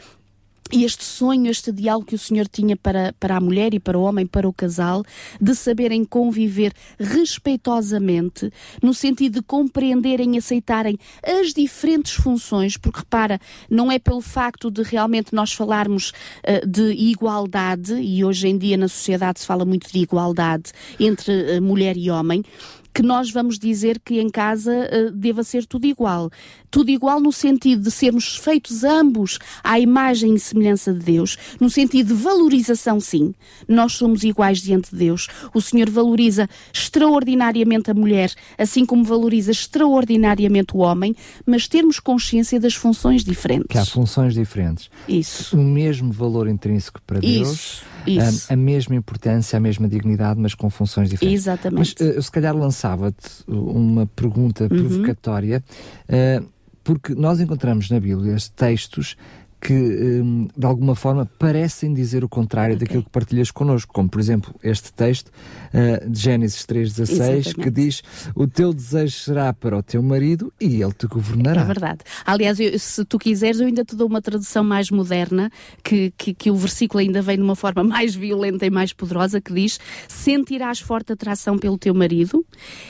[0.72, 3.98] e este sonho, este diálogo que o Senhor tinha para, para a mulher e para
[3.98, 5.02] o homem, para o casal,
[5.40, 8.52] de saberem conviver respeitosamente,
[8.82, 14.70] no sentido de compreenderem e aceitarem as diferentes funções, porque repara, não é pelo facto
[14.70, 19.64] de realmente nós falarmos uh, de igualdade, e hoje em dia na sociedade se fala
[19.64, 22.44] muito de igualdade entre uh, mulher e homem,
[22.92, 26.30] que nós vamos dizer que em casa uh, deva ser tudo igual.
[26.70, 31.70] Tudo igual no sentido de sermos feitos ambos à imagem e semelhança de Deus, no
[31.70, 33.34] sentido de valorização, sim.
[33.68, 35.28] Nós somos iguais diante de Deus.
[35.54, 41.14] O Senhor valoriza extraordinariamente a mulher, assim como valoriza extraordinariamente o homem,
[41.46, 43.68] mas termos consciência das funções diferentes.
[43.68, 44.90] Que há funções diferentes.
[45.08, 45.56] Isso.
[45.56, 47.48] O mesmo valor intrínseco para Deus.
[47.48, 47.84] Isso.
[48.06, 48.50] Isso.
[48.50, 51.42] A, a, mesma importância, a mesma dignidade, mas com funções diferentes.
[51.42, 51.94] Exatamente.
[52.00, 54.68] Mas uh, eu se calhar lançava-te uma pergunta uhum.
[54.68, 55.62] provocatória,
[56.08, 56.46] uh,
[56.82, 59.16] porque nós encontramos na Bíblia textos
[59.60, 62.86] que um, de alguma forma parecem dizer o contrário okay.
[62.86, 68.02] daquilo que partilhas connosco, como por exemplo este texto uh, de Gênesis 3,16 que diz
[68.34, 71.60] o teu desejo será para o teu marido e ele te governará.
[71.60, 72.00] É verdade.
[72.24, 75.50] Aliás, eu, se tu quiseres, eu ainda te dou uma tradução mais moderna,
[75.84, 79.40] que, que, que o versículo ainda vem de uma forma mais violenta e mais poderosa,
[79.40, 82.44] que diz sentirás forte atração pelo teu marido,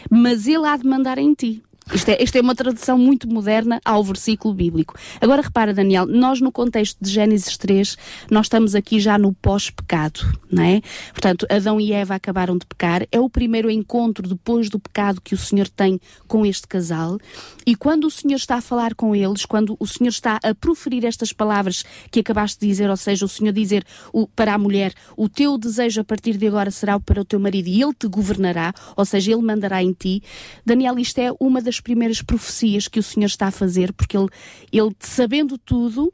[0.09, 1.63] mas ele há de mandar em ti.
[1.93, 4.95] Isto é, isto é uma tradução muito moderna ao versículo bíblico.
[5.21, 7.97] Agora repara, Daniel, nós no contexto de Gênesis 3,
[8.31, 10.83] nós estamos aqui já no pós-pecado, não é?
[11.11, 15.35] Portanto, Adão e Eva acabaram de pecar, é o primeiro encontro depois do pecado que
[15.35, 17.19] o Senhor tem com este casal,
[17.67, 21.05] e quando o Senhor está a falar com eles, quando o Senhor está a proferir
[21.05, 24.95] estas palavras que acabaste de dizer, ou seja, o Senhor dizer o, para a mulher,
[25.17, 28.07] o teu desejo a partir de agora será para o teu marido e ele te
[28.07, 30.23] governará, ou seja, ele mandará em ti.
[30.65, 34.29] Daniel, isto é uma das primeiras profecias que o Senhor está a fazer, porque ele,
[34.73, 36.13] ele sabendo tudo,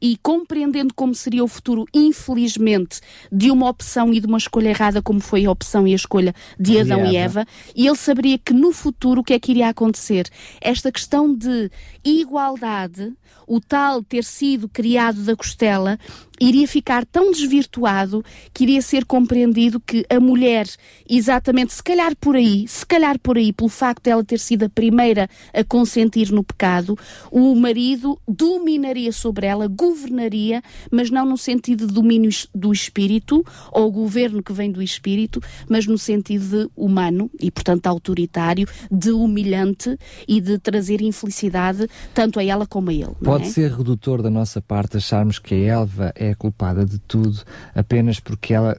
[0.00, 3.00] e compreendendo como seria o futuro, infelizmente,
[3.30, 6.34] de uma opção e de uma escolha errada, como foi a opção e a escolha
[6.58, 9.68] de Adão e Eva, e ele saberia que no futuro o que é que iria
[9.68, 10.28] acontecer?
[10.60, 11.70] Esta questão de
[12.04, 13.12] igualdade,
[13.46, 15.98] o tal ter sido criado da costela,
[16.40, 20.66] iria ficar tão desvirtuado que iria ser compreendido que a mulher,
[21.08, 24.64] exatamente, se calhar por aí, se calhar por aí, pelo facto de ela ter sido
[24.64, 26.96] a primeira a consentir no pecado,
[27.30, 33.90] o marido dominaria sobre ela, governaria, mas não no sentido de domínio do espírito ou
[33.90, 39.98] governo que vem do espírito, mas no sentido de humano e, portanto, autoritário, de humilhante
[40.26, 43.14] e de trazer infelicidade tanto a ela como a ele.
[43.22, 43.50] Pode é?
[43.50, 47.42] ser redutor da nossa parte acharmos que a Elva é culpada de tudo
[47.74, 48.76] apenas porque ela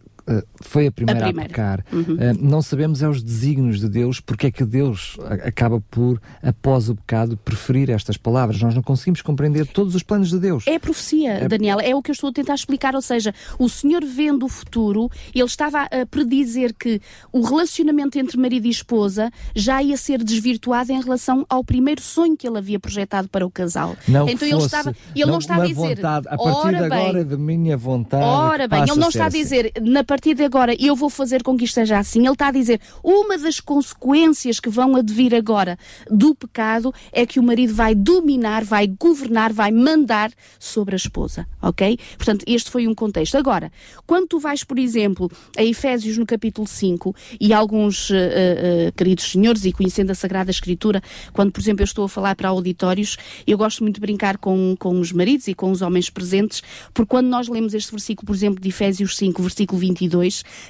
[0.61, 1.45] foi a primeira a, primeira.
[1.45, 1.85] a pecar.
[1.91, 2.15] Uhum.
[2.15, 6.89] Uh, não sabemos é os desígnios de Deus, porque é que Deus acaba por, após
[6.89, 8.61] o pecado, preferir estas palavras.
[8.61, 10.65] Nós não conseguimos compreender todos os planos de Deus.
[10.67, 11.47] É a profecia, é...
[11.47, 12.95] Daniela, é o que eu estou a tentar explicar.
[12.95, 18.37] Ou seja, o Senhor vendo o futuro, ele estava a predizer que o relacionamento entre
[18.37, 22.79] marido e esposa já ia ser desvirtuado em relação ao primeiro sonho que ele havia
[22.79, 23.95] projetado para o casal.
[24.07, 27.23] Não então ele estava, ele não, não está a dizer, vontade, a partir de agora
[27.23, 28.23] bem, de minha vontade.
[28.23, 29.89] Ora bem, ele não está a dizer, assim.
[29.89, 32.19] na partir de agora eu vou fazer com que isto seja assim.
[32.19, 35.79] Ele está a dizer, uma das consequências que vão advir agora
[36.11, 40.29] do pecado é que o marido vai dominar, vai governar, vai mandar
[40.59, 41.97] sobre a esposa, ok?
[42.17, 43.37] Portanto, este foi um contexto.
[43.37, 43.71] Agora,
[44.05, 49.31] quando tu vais, por exemplo, a Efésios no capítulo 5 e alguns uh, uh, queridos
[49.31, 51.01] senhores e conhecendo a Sagrada Escritura,
[51.31, 53.15] quando, por exemplo, eu estou a falar para auditórios,
[53.47, 56.61] eu gosto muito de brincar com, com os maridos e com os homens presentes,
[56.93, 60.08] porque quando nós lemos este versículo, por exemplo, de Efésios 5, versículo 22,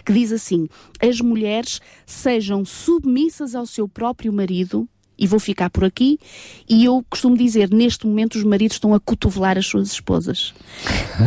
[0.06, 0.68] que diz assim:
[1.02, 4.88] as mulheres sejam submissas ao seu próprio marido.
[5.22, 6.18] E vou ficar por aqui.
[6.68, 10.54] E eu costumo dizer: neste momento, os maridos estão a cotovelar as suas esposas.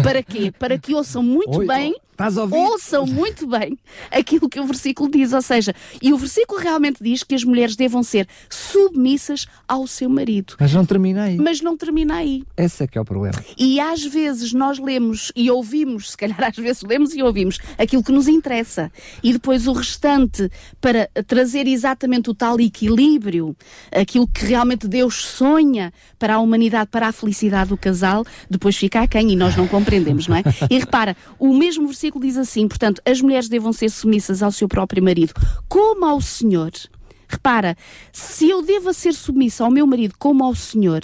[0.03, 0.51] Para quê?
[0.51, 2.57] Para que ouçam muito Oi, bem Estás a ouvir?
[2.57, 3.77] ouçam muito bem
[4.11, 5.33] aquilo que o versículo diz.
[5.33, 10.09] Ou seja, e o versículo realmente diz que as mulheres devam ser submissas ao seu
[10.09, 10.55] marido.
[10.61, 11.37] Mas não termina aí.
[11.37, 12.45] Mas não termina aí.
[12.57, 13.43] Esse é que é o problema.
[13.59, 18.03] E às vezes nós lemos e ouvimos, se calhar às vezes lemos e ouvimos aquilo
[18.03, 18.91] que nos interessa.
[19.23, 23.57] E depois o restante, para trazer exatamente o tal equilíbrio,
[23.91, 29.01] aquilo que realmente Deus sonha para a humanidade, para a felicidade do casal, depois fica
[29.01, 30.43] a quem e nós não compreendemos, não é?
[30.71, 34.69] E repara, o mesmo versículo diz assim, portanto, as mulheres devam ser submissas ao seu
[34.69, 35.33] próprio marido,
[35.69, 36.71] como ao Senhor.
[37.29, 37.77] Repara,
[38.13, 41.01] se eu devo ser submissa ao meu marido como ao Senhor,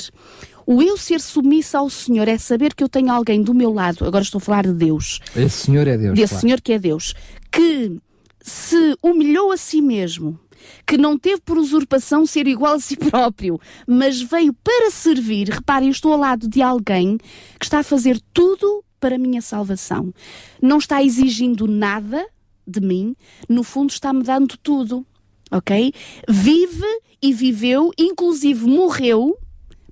[0.67, 4.05] o eu ser submissa ao Senhor é saber que eu tenho alguém do meu lado,
[4.07, 6.15] agora estou a falar de Deus, Esse Senhor é Deus.
[6.15, 6.41] desse claro.
[6.43, 7.15] Senhor que é Deus,
[7.51, 7.99] que
[8.43, 10.39] se humilhou a si mesmo,
[10.87, 15.49] que não teve por usurpação ser igual a si próprio, mas veio para servir.
[15.49, 17.17] Reparem, eu estou ao lado de alguém
[17.59, 20.13] que está a fazer tudo para a minha salvação.
[20.61, 22.27] Não está exigindo nada
[22.67, 23.17] de mim,
[23.49, 25.07] no fundo está-me dando tudo.
[25.51, 25.93] Ok?
[26.29, 29.37] Vive e viveu, inclusive morreu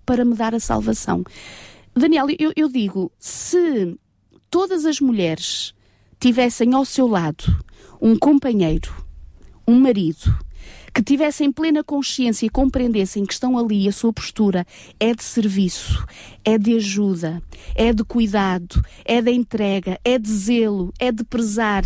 [0.05, 1.25] para me dar a salvação.
[1.95, 3.99] Daniel, eu, eu digo, se
[4.51, 5.75] todas as mulheres
[6.21, 7.45] tivessem ao seu lado
[8.01, 8.95] um companheiro,
[9.67, 10.39] um marido,
[10.97, 14.67] que tivessem plena consciência e compreendessem que estão ali, a sua postura
[14.99, 16.03] é de serviço,
[16.43, 17.43] é de ajuda,
[17.75, 21.85] é de cuidado, é de entrega, é de zelo, é de prezar.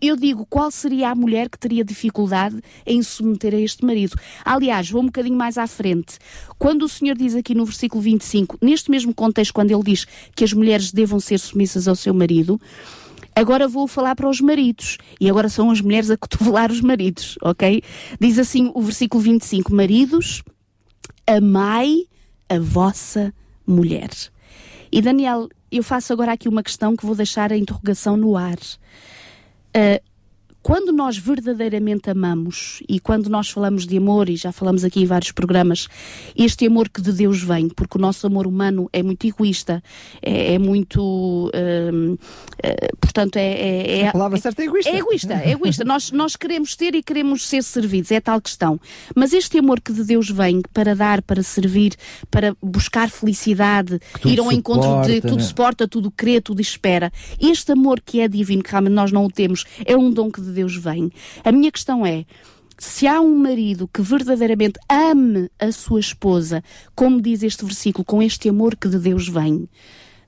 [0.00, 4.16] Eu digo, qual seria a mulher que teria dificuldade em submeter a este marido?
[4.42, 6.16] Aliás, vou um bocadinho mais à frente.
[6.58, 10.44] Quando o Senhor diz aqui no versículo 25, neste mesmo contexto, quando ele diz que
[10.44, 12.58] as mulheres devam ser submissas ao seu marido,
[13.38, 14.96] Agora vou falar para os maridos.
[15.20, 17.82] E agora são as mulheres a cotovelar os maridos, ok?
[18.18, 20.42] Diz assim o versículo 25: Maridos,
[21.26, 22.06] amai
[22.48, 23.34] a vossa
[23.66, 24.08] mulher.
[24.90, 28.56] E Daniel, eu faço agora aqui uma questão que vou deixar a interrogação no ar.
[28.56, 30.00] Uh,
[30.66, 35.06] quando nós verdadeiramente amamos e quando nós falamos de amor, e já falamos aqui em
[35.06, 35.86] vários programas,
[36.34, 39.80] este amor que de Deus vem, porque o nosso amor humano é muito egoísta,
[40.20, 41.52] é, é muito.
[41.54, 43.42] hum, uh, portanto, é.
[43.42, 44.90] é, é A palavra certa é egoísta.
[44.90, 45.84] é egoísta, é egoísta.
[45.84, 48.80] nós, nós queremos ter e queremos ser servidos, é tal questão.
[49.14, 51.94] Mas este amor que de Deus vem para dar, para servir,
[52.28, 55.44] para buscar felicidade, ir ao encontro de suporta, tudo né?
[55.44, 57.12] suporta, tudo crê, tudo espera.
[57.40, 60.40] Este amor que é divino, que realmente nós não o temos, é um dom que
[60.40, 61.10] de Deus vem.
[61.44, 62.24] A minha questão é.
[62.78, 66.62] Se há um marido que verdadeiramente ame a sua esposa,
[66.94, 69.68] como diz este versículo, com este amor que de Deus vem,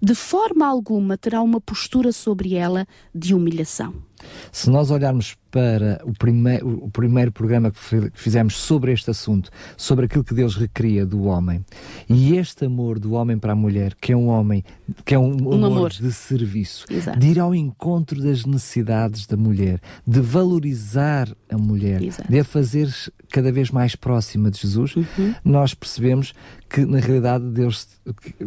[0.01, 4.08] de forma alguma terá uma postura sobre ela de humilhação.
[4.53, 9.11] Se nós olharmos para o primeiro, o primeiro programa que fi- que fizemos sobre este
[9.11, 11.65] assunto, sobre aquilo que Deus recria do homem,
[12.09, 14.63] e este amor do homem para a mulher, que é um homem,
[15.07, 15.91] que é um, amor, amor.
[15.91, 17.19] de serviço, Exato.
[17.19, 22.31] de ir ao encontro das necessidades da mulher, de valorizar a mulher, Exato.
[22.31, 22.95] de a fazer
[23.31, 25.35] cada vez mais próxima de Jesus, Uhum.
[25.45, 26.35] nós percebemos
[26.69, 27.89] que na realidade Deus,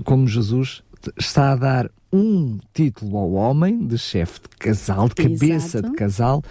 [0.04, 0.84] como Jesus,
[1.18, 5.90] está a dar um título ao homem de chefe de casal, de cabeça Exato.
[5.90, 6.44] de casal,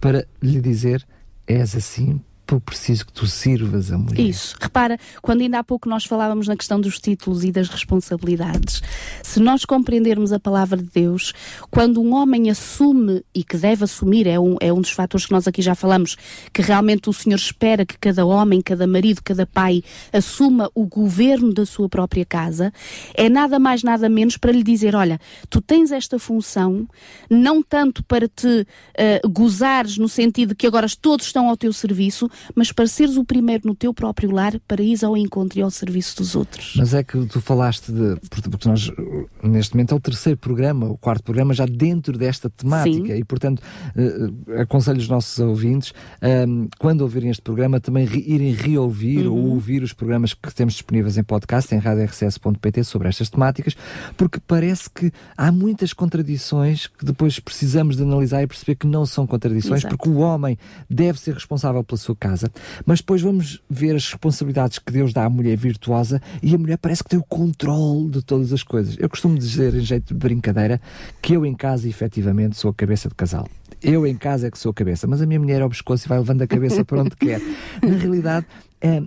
[0.00, 1.06] para lhe dizer:
[1.46, 4.20] és assim, porque preciso que tu sirvas a mulher.
[4.24, 4.56] Isso.
[4.58, 8.82] Repara, quando ainda há pouco nós falávamos na questão dos títulos e das responsabilidades,
[9.22, 11.34] se nós compreendermos a palavra de Deus,
[11.70, 15.32] quando um homem assume e que deve assumir, é um, é um dos fatores que
[15.32, 16.16] nós aqui já falamos,
[16.50, 21.52] que realmente o Senhor espera que cada homem, cada marido, cada pai assuma o governo
[21.52, 22.72] da sua própria casa,
[23.12, 26.88] é nada mais, nada menos para lhe dizer: olha, tu tens esta função,
[27.28, 32.30] não tanto para te eh, gozares no sentido que agora todos estão ao teu serviço,
[32.54, 35.70] mas para seres o primeiro no teu próprio lar, para ires ao encontro e ao
[35.70, 36.74] serviço dos outros.
[36.76, 38.16] Mas é que tu falaste de.
[38.28, 38.90] Porque nós,
[39.42, 43.08] neste momento, é o terceiro programa, o quarto programa, já dentro desta temática.
[43.08, 43.14] Sim.
[43.14, 43.62] E, portanto,
[43.96, 49.26] eh, eh, aconselho os nossos ouvintes, ehm, quando ouvirem este programa, também re- irem reouvir
[49.26, 53.76] ou ouvir os programas que temos disponíveis em podcast, em radiorcs.pt, sobre estas temáticas,
[54.16, 59.06] porque parece que há muitas contradições que depois precisamos de analisar e perceber que não
[59.06, 59.96] são contradições, Exato.
[59.96, 62.27] porque o homem deve ser responsável pela sua casa,
[62.84, 66.78] mas depois vamos ver as responsabilidades que Deus dá à mulher virtuosa e a mulher
[66.78, 68.96] parece que tem o controle de todas as coisas.
[68.98, 70.80] Eu costumo dizer, em jeito de brincadeira,
[71.22, 73.48] que eu em casa, efetivamente, sou a cabeça de casal.
[73.82, 76.06] Eu em casa é que sou a cabeça, mas a minha mulher é ao pescoço
[76.06, 77.40] e vai levando a cabeça para onde quer.
[77.82, 78.46] Na realidade,
[78.80, 79.02] é,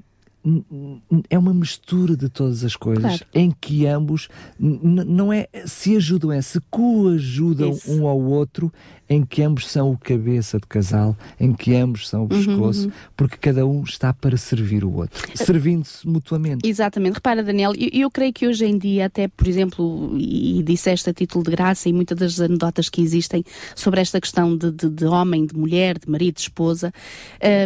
[1.29, 3.25] é uma mistura de todas as coisas claro.
[3.33, 4.27] em que ambos
[4.59, 7.91] não é se ajudam, é se coajudam Isso.
[7.91, 8.71] um ao outro
[9.11, 12.85] em que ambos são o cabeça de casal, em que ambos são o uhum, pescoço,
[12.85, 12.91] uhum.
[13.17, 16.65] porque cada um está para servir o outro, servindo-se mutuamente.
[16.65, 17.15] Exatamente.
[17.15, 21.13] Repara, Daniel, eu, eu, creio que hoje em dia, até por exemplo, e disseste a
[21.13, 23.43] título de graça, e muitas das anedotas que existem
[23.75, 26.93] sobre esta questão de, de, de homem, de mulher, de marido, de esposa,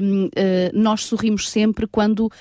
[0.02, 0.30] um, uh,
[0.74, 2.32] nós sorrimos sempre quando uh,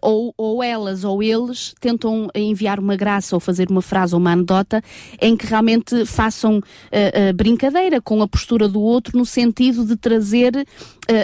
[0.00, 4.32] ou, ou elas ou eles tentam enviar uma graça ou fazer uma frase ou uma
[4.32, 4.82] anedota
[5.20, 9.96] em que realmente façam uh, brincadeira com a postura postura do outro no sentido de
[9.96, 10.64] trazer uh,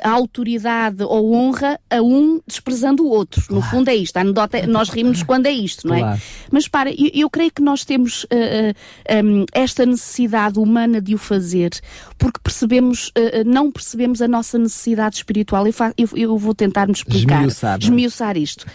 [0.02, 3.40] a autoridade ou honra a um desprezando o outro.
[3.46, 3.54] Claro.
[3.54, 4.16] No fundo é isto.
[4.16, 6.00] A anedota, é, nós rimos quando é isto, não é?
[6.00, 6.20] Claro.
[6.50, 11.14] Mas para, eu, eu, creio que nós temos uh, uh, um, esta necessidade humana de
[11.14, 11.70] o fazer
[12.18, 13.12] porque percebemos,
[13.44, 15.66] não percebemos a nossa necessidade espiritual.
[15.66, 17.38] Eu, eu, eu vou tentar me explicar.
[17.38, 17.82] Esmiuçar, é?
[17.82, 18.66] Esmiuçar isto.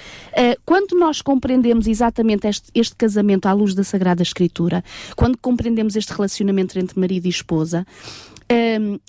[0.65, 4.83] quando nós compreendemos exatamente este, este casamento à luz da Sagrada Escritura,
[5.15, 7.85] quando compreendemos este relacionamento entre marido e esposa,
[8.51, 8.99] um,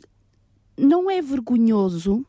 [0.77, 2.25] não é vergonhoso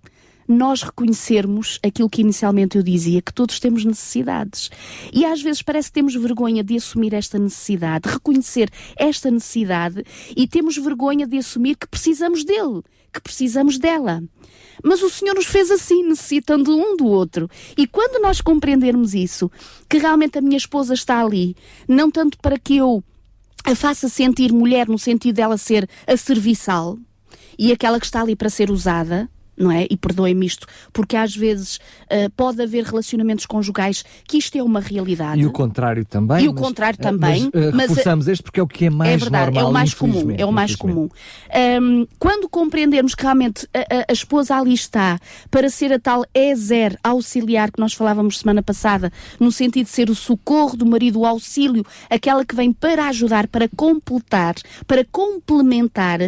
[0.50, 4.72] nós reconhecermos aquilo que inicialmente eu dizia, que todos temos necessidades.
[5.14, 10.04] E às vezes parece que temos vergonha de assumir esta necessidade, de reconhecer esta necessidade
[10.36, 12.82] e temos vergonha de assumir que precisamos dele,
[13.14, 14.24] que precisamos dela.
[14.84, 17.48] Mas o Senhor nos fez assim, necessitando um do outro.
[17.78, 19.52] E quando nós compreendermos isso,
[19.88, 21.56] que realmente a minha esposa está ali,
[21.88, 23.04] não tanto para que eu
[23.64, 26.98] a faça sentir mulher no sentido dela ser a serviçal
[27.58, 29.30] e aquela que está ali para ser usada,
[29.60, 29.86] não é?
[29.90, 34.80] E perdoem-me isto, porque às vezes uh, pode haver relacionamentos conjugais que isto é uma
[34.80, 35.42] realidade.
[35.42, 36.46] E o contrário também.
[36.46, 37.50] E o contrário eh, também.
[37.54, 39.64] Mas, uh, mas reforçamos este porque é o que é mais é verdade, normal.
[39.64, 40.36] É o mais comum.
[40.38, 41.10] É o mais comum.
[41.82, 45.20] Um, quando compreendermos que realmente a, a, a, esposa ali está
[45.52, 50.10] para ser a tal Ezer auxiliar que nós falávamos semana passada, no sentido de ser
[50.10, 54.56] o socorro do marido, o auxílio, aquela que vem para ajudar, para completar,
[54.88, 56.20] para complementar,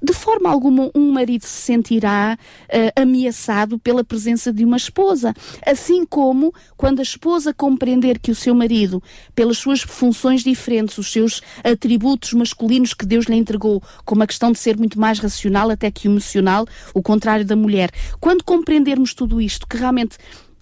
[0.00, 2.38] de forma alguma um marido se sentirá
[2.68, 5.34] uh, ameaçado pela presença de uma esposa.
[5.64, 9.02] Assim como quando a esposa compreender que o seu marido,
[9.34, 14.52] pelas suas funções diferentes, os seus atributos masculinos que Deus lhe entregou, como a questão
[14.52, 17.90] de ser muito mais racional até que emocional, o contrário da mulher,
[18.20, 20.16] quando compreendermos tudo isto, que realmente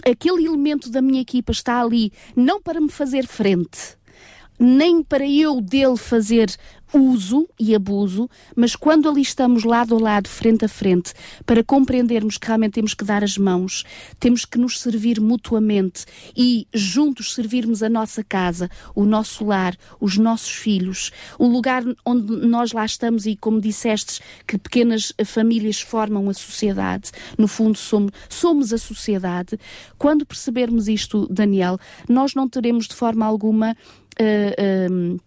[0.05, 3.97] aquele elemento da minha equipa está ali não para me fazer frente,
[4.59, 6.55] nem para eu dele fazer
[6.93, 11.13] uso e abuso, mas quando ali estamos lado a lado, frente a frente,
[11.45, 13.85] para compreendermos que realmente temos que dar as mãos,
[14.19, 16.05] temos que nos servir mutuamente
[16.37, 22.47] e juntos servirmos a nossa casa, o nosso lar, os nossos filhos, o lugar onde
[22.47, 28.13] nós lá estamos e, como dissestes, que pequenas famílias formam a sociedade, no fundo somos,
[28.29, 29.59] somos a sociedade.
[29.99, 31.79] Quando percebermos isto, Daniel,
[32.09, 33.77] nós não teremos de forma alguma.
[34.19, 35.21] Uh, uh,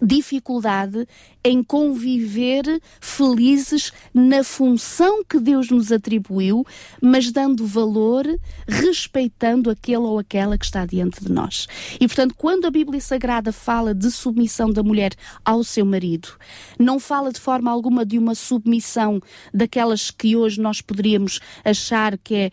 [0.00, 1.06] dificuldade
[1.44, 2.64] em conviver
[3.00, 6.66] felizes na função que Deus nos atribuiu,
[7.00, 8.26] mas dando valor,
[8.66, 11.68] respeitando aquele ou aquela que está diante de nós.
[12.00, 15.12] E portanto, quando a Bíblia Sagrada fala de submissão da mulher
[15.44, 16.30] ao seu marido,
[16.78, 19.20] não fala de forma alguma de uma submissão
[19.54, 22.46] daquelas que hoje nós poderíamos achar que é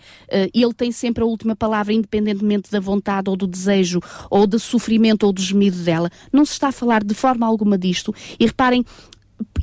[0.45, 4.59] uh, ele tem sempre a última palavra, independentemente da vontade ou do desejo ou do
[4.59, 6.11] sofrimento ou do gemido dela.
[6.31, 8.13] Não se está a falar de forma alguma disto.
[8.37, 8.83] E reparem,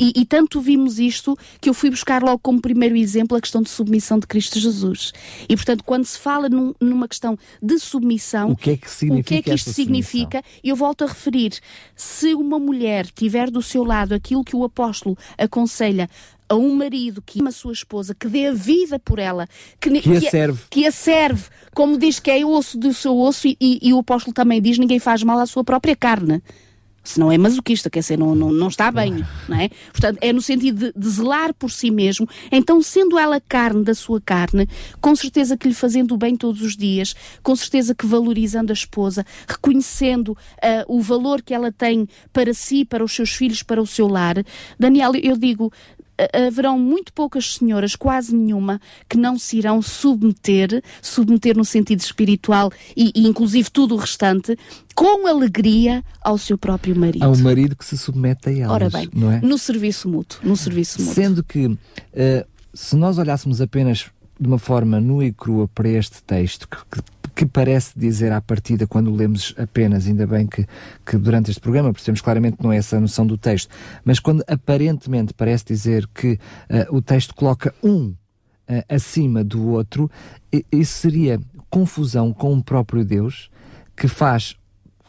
[0.01, 3.61] e, e, tanto vimos isto que eu fui buscar logo como primeiro exemplo a questão
[3.61, 5.13] de submissão de Cristo Jesus.
[5.47, 9.21] E portanto, quando se fala num, numa questão de submissão, o que é que, significa
[9.21, 10.43] o que, é que isto significa?
[10.65, 11.53] Eu volto a referir:
[11.95, 16.09] se uma mulher tiver do seu lado aquilo que o apóstolo aconselha
[16.49, 19.47] a um marido que ama a sua esposa, que dê a vida por ela,
[19.79, 20.63] que, que, a, serve.
[20.69, 23.93] que a serve, como diz que é o osso do seu osso, e, e, e
[23.93, 26.43] o apóstolo também diz: ninguém faz mal à sua própria carne
[27.03, 29.69] se não é masoquista, quer dizer, não, não, não está bem, não é?
[29.91, 33.95] Portanto, é no sentido de, de, zelar por si mesmo, então sendo ela carne da
[33.95, 34.69] sua carne,
[35.01, 38.75] com certeza que lhe fazendo o bem todos os dias, com certeza que valorizando a
[38.75, 40.37] esposa, reconhecendo uh,
[40.87, 44.37] o valor que ela tem para si, para os seus filhos, para o seu lar.
[44.79, 45.73] Daniel, eu digo,
[46.33, 52.71] haverão muito poucas senhoras, quase nenhuma, que não se irão submeter, submeter no sentido espiritual
[52.97, 54.57] e, e inclusive tudo o restante,
[54.95, 57.25] com alegria ao seu próprio marido.
[57.25, 59.47] Ao marido que se submete a elas, Ora bem, é?
[59.47, 61.15] no serviço mútuo, no serviço mútuo.
[61.15, 61.79] Sendo que, uh,
[62.75, 67.03] se nós olhássemos apenas de uma forma nua e crua para este texto, que, que
[67.41, 70.67] que parece dizer à partida, quando lemos apenas, ainda bem que,
[71.07, 73.75] que durante este programa percebemos claramente que não é essa a noção do texto,
[74.05, 78.15] mas quando aparentemente parece dizer que uh, o texto coloca um uh,
[78.91, 80.11] acima do outro,
[80.71, 83.49] isso seria confusão com o próprio Deus
[83.97, 84.55] que faz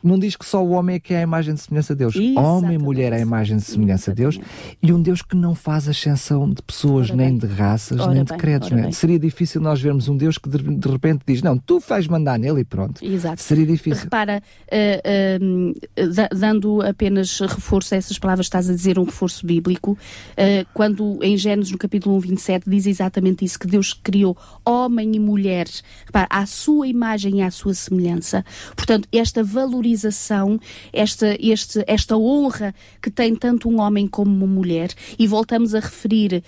[0.04, 2.16] não diz que só o homem é que é a imagem de semelhança de Deus.
[2.16, 2.39] Exatamente.
[2.39, 4.39] Homem e mulher é a imagem de semelhança de Deus.
[4.82, 7.49] E um Deus que não faz ascensão de pessoas, ora nem bem.
[7.49, 8.72] de raças, ora nem bem, de credos.
[8.72, 8.91] Né?
[8.91, 12.62] Seria difícil nós vermos um Deus que de, repente diz: Não, tu faz mandar nele
[12.62, 13.04] e pronto.
[13.04, 13.41] Exato.
[13.41, 14.06] Seria difícil.
[14.06, 14.41] Repara,
[14.72, 20.68] uh, uh, dando apenas reforço a essas palavras, estás a dizer um reforço bíblico, uh,
[20.74, 25.20] quando em Gênesis, no capítulo 1, 27, diz exatamente isso: que Deus criou homem e
[25.20, 25.68] mulher,
[26.06, 28.43] repara, à sua imagem e à sua semelhança.
[28.76, 30.60] Portanto, esta valorização valorização,
[30.92, 35.80] esta, este, esta honra que tem tanto um homem como uma mulher, e voltamos a
[35.80, 36.44] referir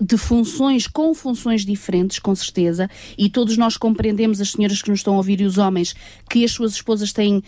[0.00, 5.00] de funções com funções diferentes, com certeza, e todos nós compreendemos, as senhoras que nos
[5.00, 5.94] estão a ouvir e os homens,
[6.28, 7.42] que as suas esposas têm,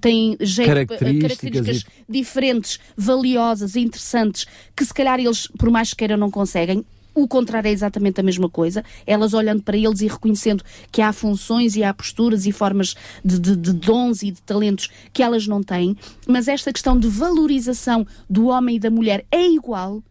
[0.00, 6.16] têm jeito, características, características diferentes, valiosas, interessantes, que se calhar eles, por mais que queiram,
[6.16, 6.84] não conseguem.
[7.14, 8.84] O contrário é exatamente a mesma coisa.
[9.06, 12.94] Elas olhando para eles e reconhecendo que há funções e há posturas e formas
[13.24, 15.96] de, de, de, dons e de talentos que elas não têm.
[16.26, 20.02] Mas esta questão de valorização do homem e da mulher é igual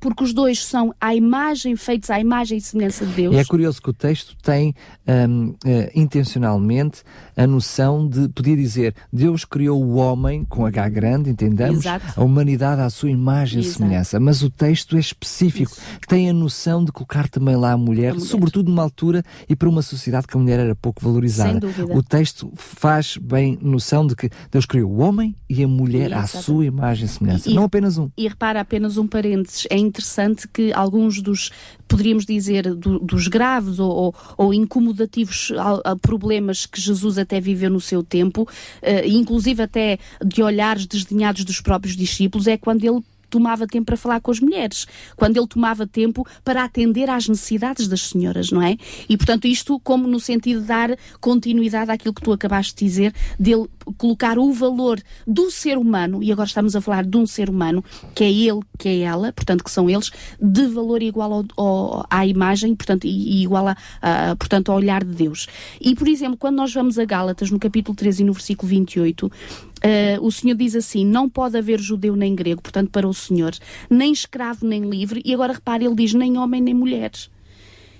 [0.00, 3.34] porque os dois são à imagem, feitos à imagem e semelhança de Deus.
[3.36, 4.74] É curioso que o texto tem
[5.06, 7.02] um, uh, eh, intencionalmente
[7.36, 12.06] a noção de, podia dizer, Deus criou o homem com H grande, entendamos, Exato.
[12.16, 13.74] a humanidade à sua imagem Exato.
[13.74, 15.80] e semelhança, mas o texto é específico, Isso.
[16.08, 19.54] tem a noção de colocar também lá a mulher, a mulher, sobretudo numa altura e
[19.54, 21.52] para uma sociedade que a mulher era pouco valorizada.
[21.52, 21.96] Sem dúvida.
[21.96, 26.26] O texto faz bem noção de que Deus criou o homem e a mulher à
[26.26, 28.10] sua imagem e semelhança, e, não apenas um.
[28.16, 31.50] E repara apenas um parênteses, é interessante que alguns dos,
[31.86, 35.52] poderíamos dizer, do, dos graves ou, ou, ou incomodativos
[36.00, 41.60] problemas que Jesus até viveu no seu tempo, uh, inclusive até de olhares desdenhados dos
[41.60, 44.86] próprios discípulos, é quando ele tomava tempo para falar com as mulheres,
[45.16, 48.76] quando ele tomava tempo para atender às necessidades das senhoras, não é?
[49.08, 53.14] E portanto, isto como no sentido de dar continuidade àquilo que tu acabaste de dizer,
[53.38, 53.66] dele
[53.96, 57.84] colocar o valor do ser humano, e agora estamos a falar de um ser humano,
[58.14, 60.10] que é ele, que é ela, portanto, que são eles,
[60.40, 65.04] de valor igual ao, ao, à imagem, portanto, e, igual a, a, portanto, ao olhar
[65.04, 65.46] de Deus.
[65.80, 69.30] E, por exemplo, quando nós vamos a Gálatas, no capítulo 13 e no versículo 28,
[69.78, 73.52] Uh, o Senhor diz assim: não pode haver judeu nem grego, portanto, para o Senhor,
[73.88, 77.12] nem escravo nem livre, e agora repare, ele diz nem homem nem mulher.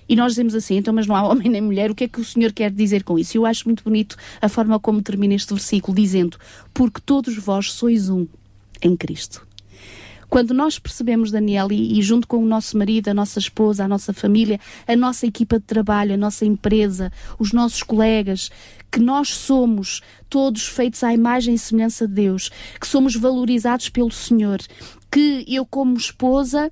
[0.08, 2.20] E nós dizemos assim, então, mas não há homem nem mulher, o que é que
[2.20, 3.36] o Senhor quer dizer com isso?
[3.36, 6.38] Eu acho muito bonito a forma como termina este versículo, dizendo:
[6.72, 8.26] Porque todos vós sois um
[8.80, 9.46] em Cristo.
[10.28, 13.88] Quando nós percebemos, Daniel, e, e, junto com o nosso marido, a nossa esposa, a
[13.88, 18.50] nossa família, a nossa equipa de trabalho, a nossa empresa, os nossos colegas,
[18.90, 24.10] que nós somos todos feitos à imagem e semelhança de Deus, que somos valorizados pelo
[24.10, 24.60] Senhor,
[25.10, 26.70] que eu, como esposa,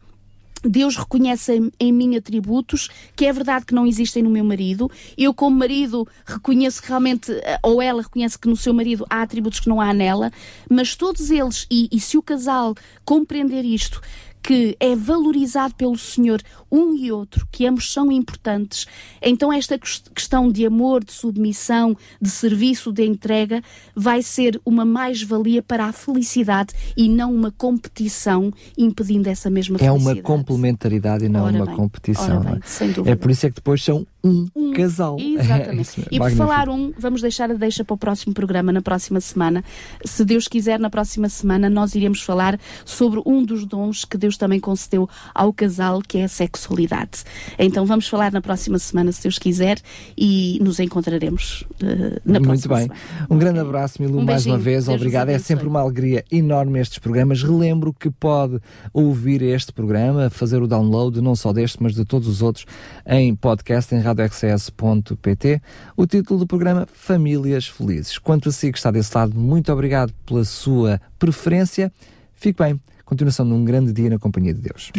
[0.68, 4.90] Deus reconhece em, mim atributos que é verdade que não existem no meu marido.
[5.16, 9.22] Eu, como marido, reconheço que realmente, eh, ou ela reconhece que no seu marido há
[9.22, 10.30] atributos que não há nela,
[10.68, 14.00] mas todos eles, e, e se o casal compreender isto,
[14.46, 16.40] que é valorizado pelo Senhor
[16.70, 18.86] um e outro, que ambos são importantes,
[19.20, 23.60] então esta questão de amor, de submissão, de serviço, de entrega,
[23.94, 30.10] vai ser uma mais-valia para a felicidade e não uma competição impedindo essa mesma felicidade.
[30.10, 32.40] É uma complementaridade e não ora uma bem, competição.
[32.40, 32.60] Bem,
[33.06, 33.10] é?
[33.10, 35.16] é por isso é que depois são um, um casal.
[35.18, 35.86] Exatamente.
[36.06, 39.20] É e por falar um, vamos deixar a deixa para o próximo programa, na próxima
[39.20, 39.64] semana.
[40.04, 44.36] Se Deus quiser, na próxima semana nós iremos falar sobre um dos dons que Deus
[44.36, 47.24] também concedeu ao casal, que é a sexualidade.
[47.58, 49.78] Então vamos falar na próxima semana, se Deus quiser,
[50.16, 52.82] e nos encontraremos uh, na próxima Muito bem.
[52.82, 53.26] Semana.
[53.30, 54.88] Um grande abraço, Milu, um mais uma vez.
[54.88, 55.28] Obrigado.
[55.28, 57.42] É sempre uma alegria enorme estes programas.
[57.42, 58.58] Relembro que pode
[58.92, 62.66] ouvir este programa, fazer o download, não só deste, mas de todos os outros,
[63.06, 65.60] em podcast, em radioccs.pt.
[65.96, 68.18] O título do programa Famílias Felizes.
[68.18, 71.92] Quanto a si que está desse lado, muito obrigado pela sua preferência.
[72.34, 72.80] Fique bem.
[73.04, 74.90] Continuação de um grande dia na companhia de Deus.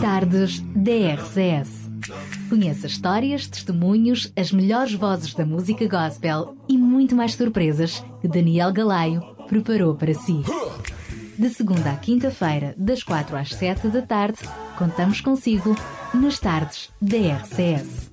[0.00, 1.88] Tardes DRCS.
[2.48, 8.72] Conheça histórias, testemunhos, as melhores vozes da música gospel e muito mais surpresas que Daniel
[8.72, 10.42] Galaio preparou para si.
[11.40, 14.40] De segunda à quinta-feira, das quatro às sete da tarde,
[14.76, 15.74] contamos consigo
[16.12, 18.10] nas tardes da RCS.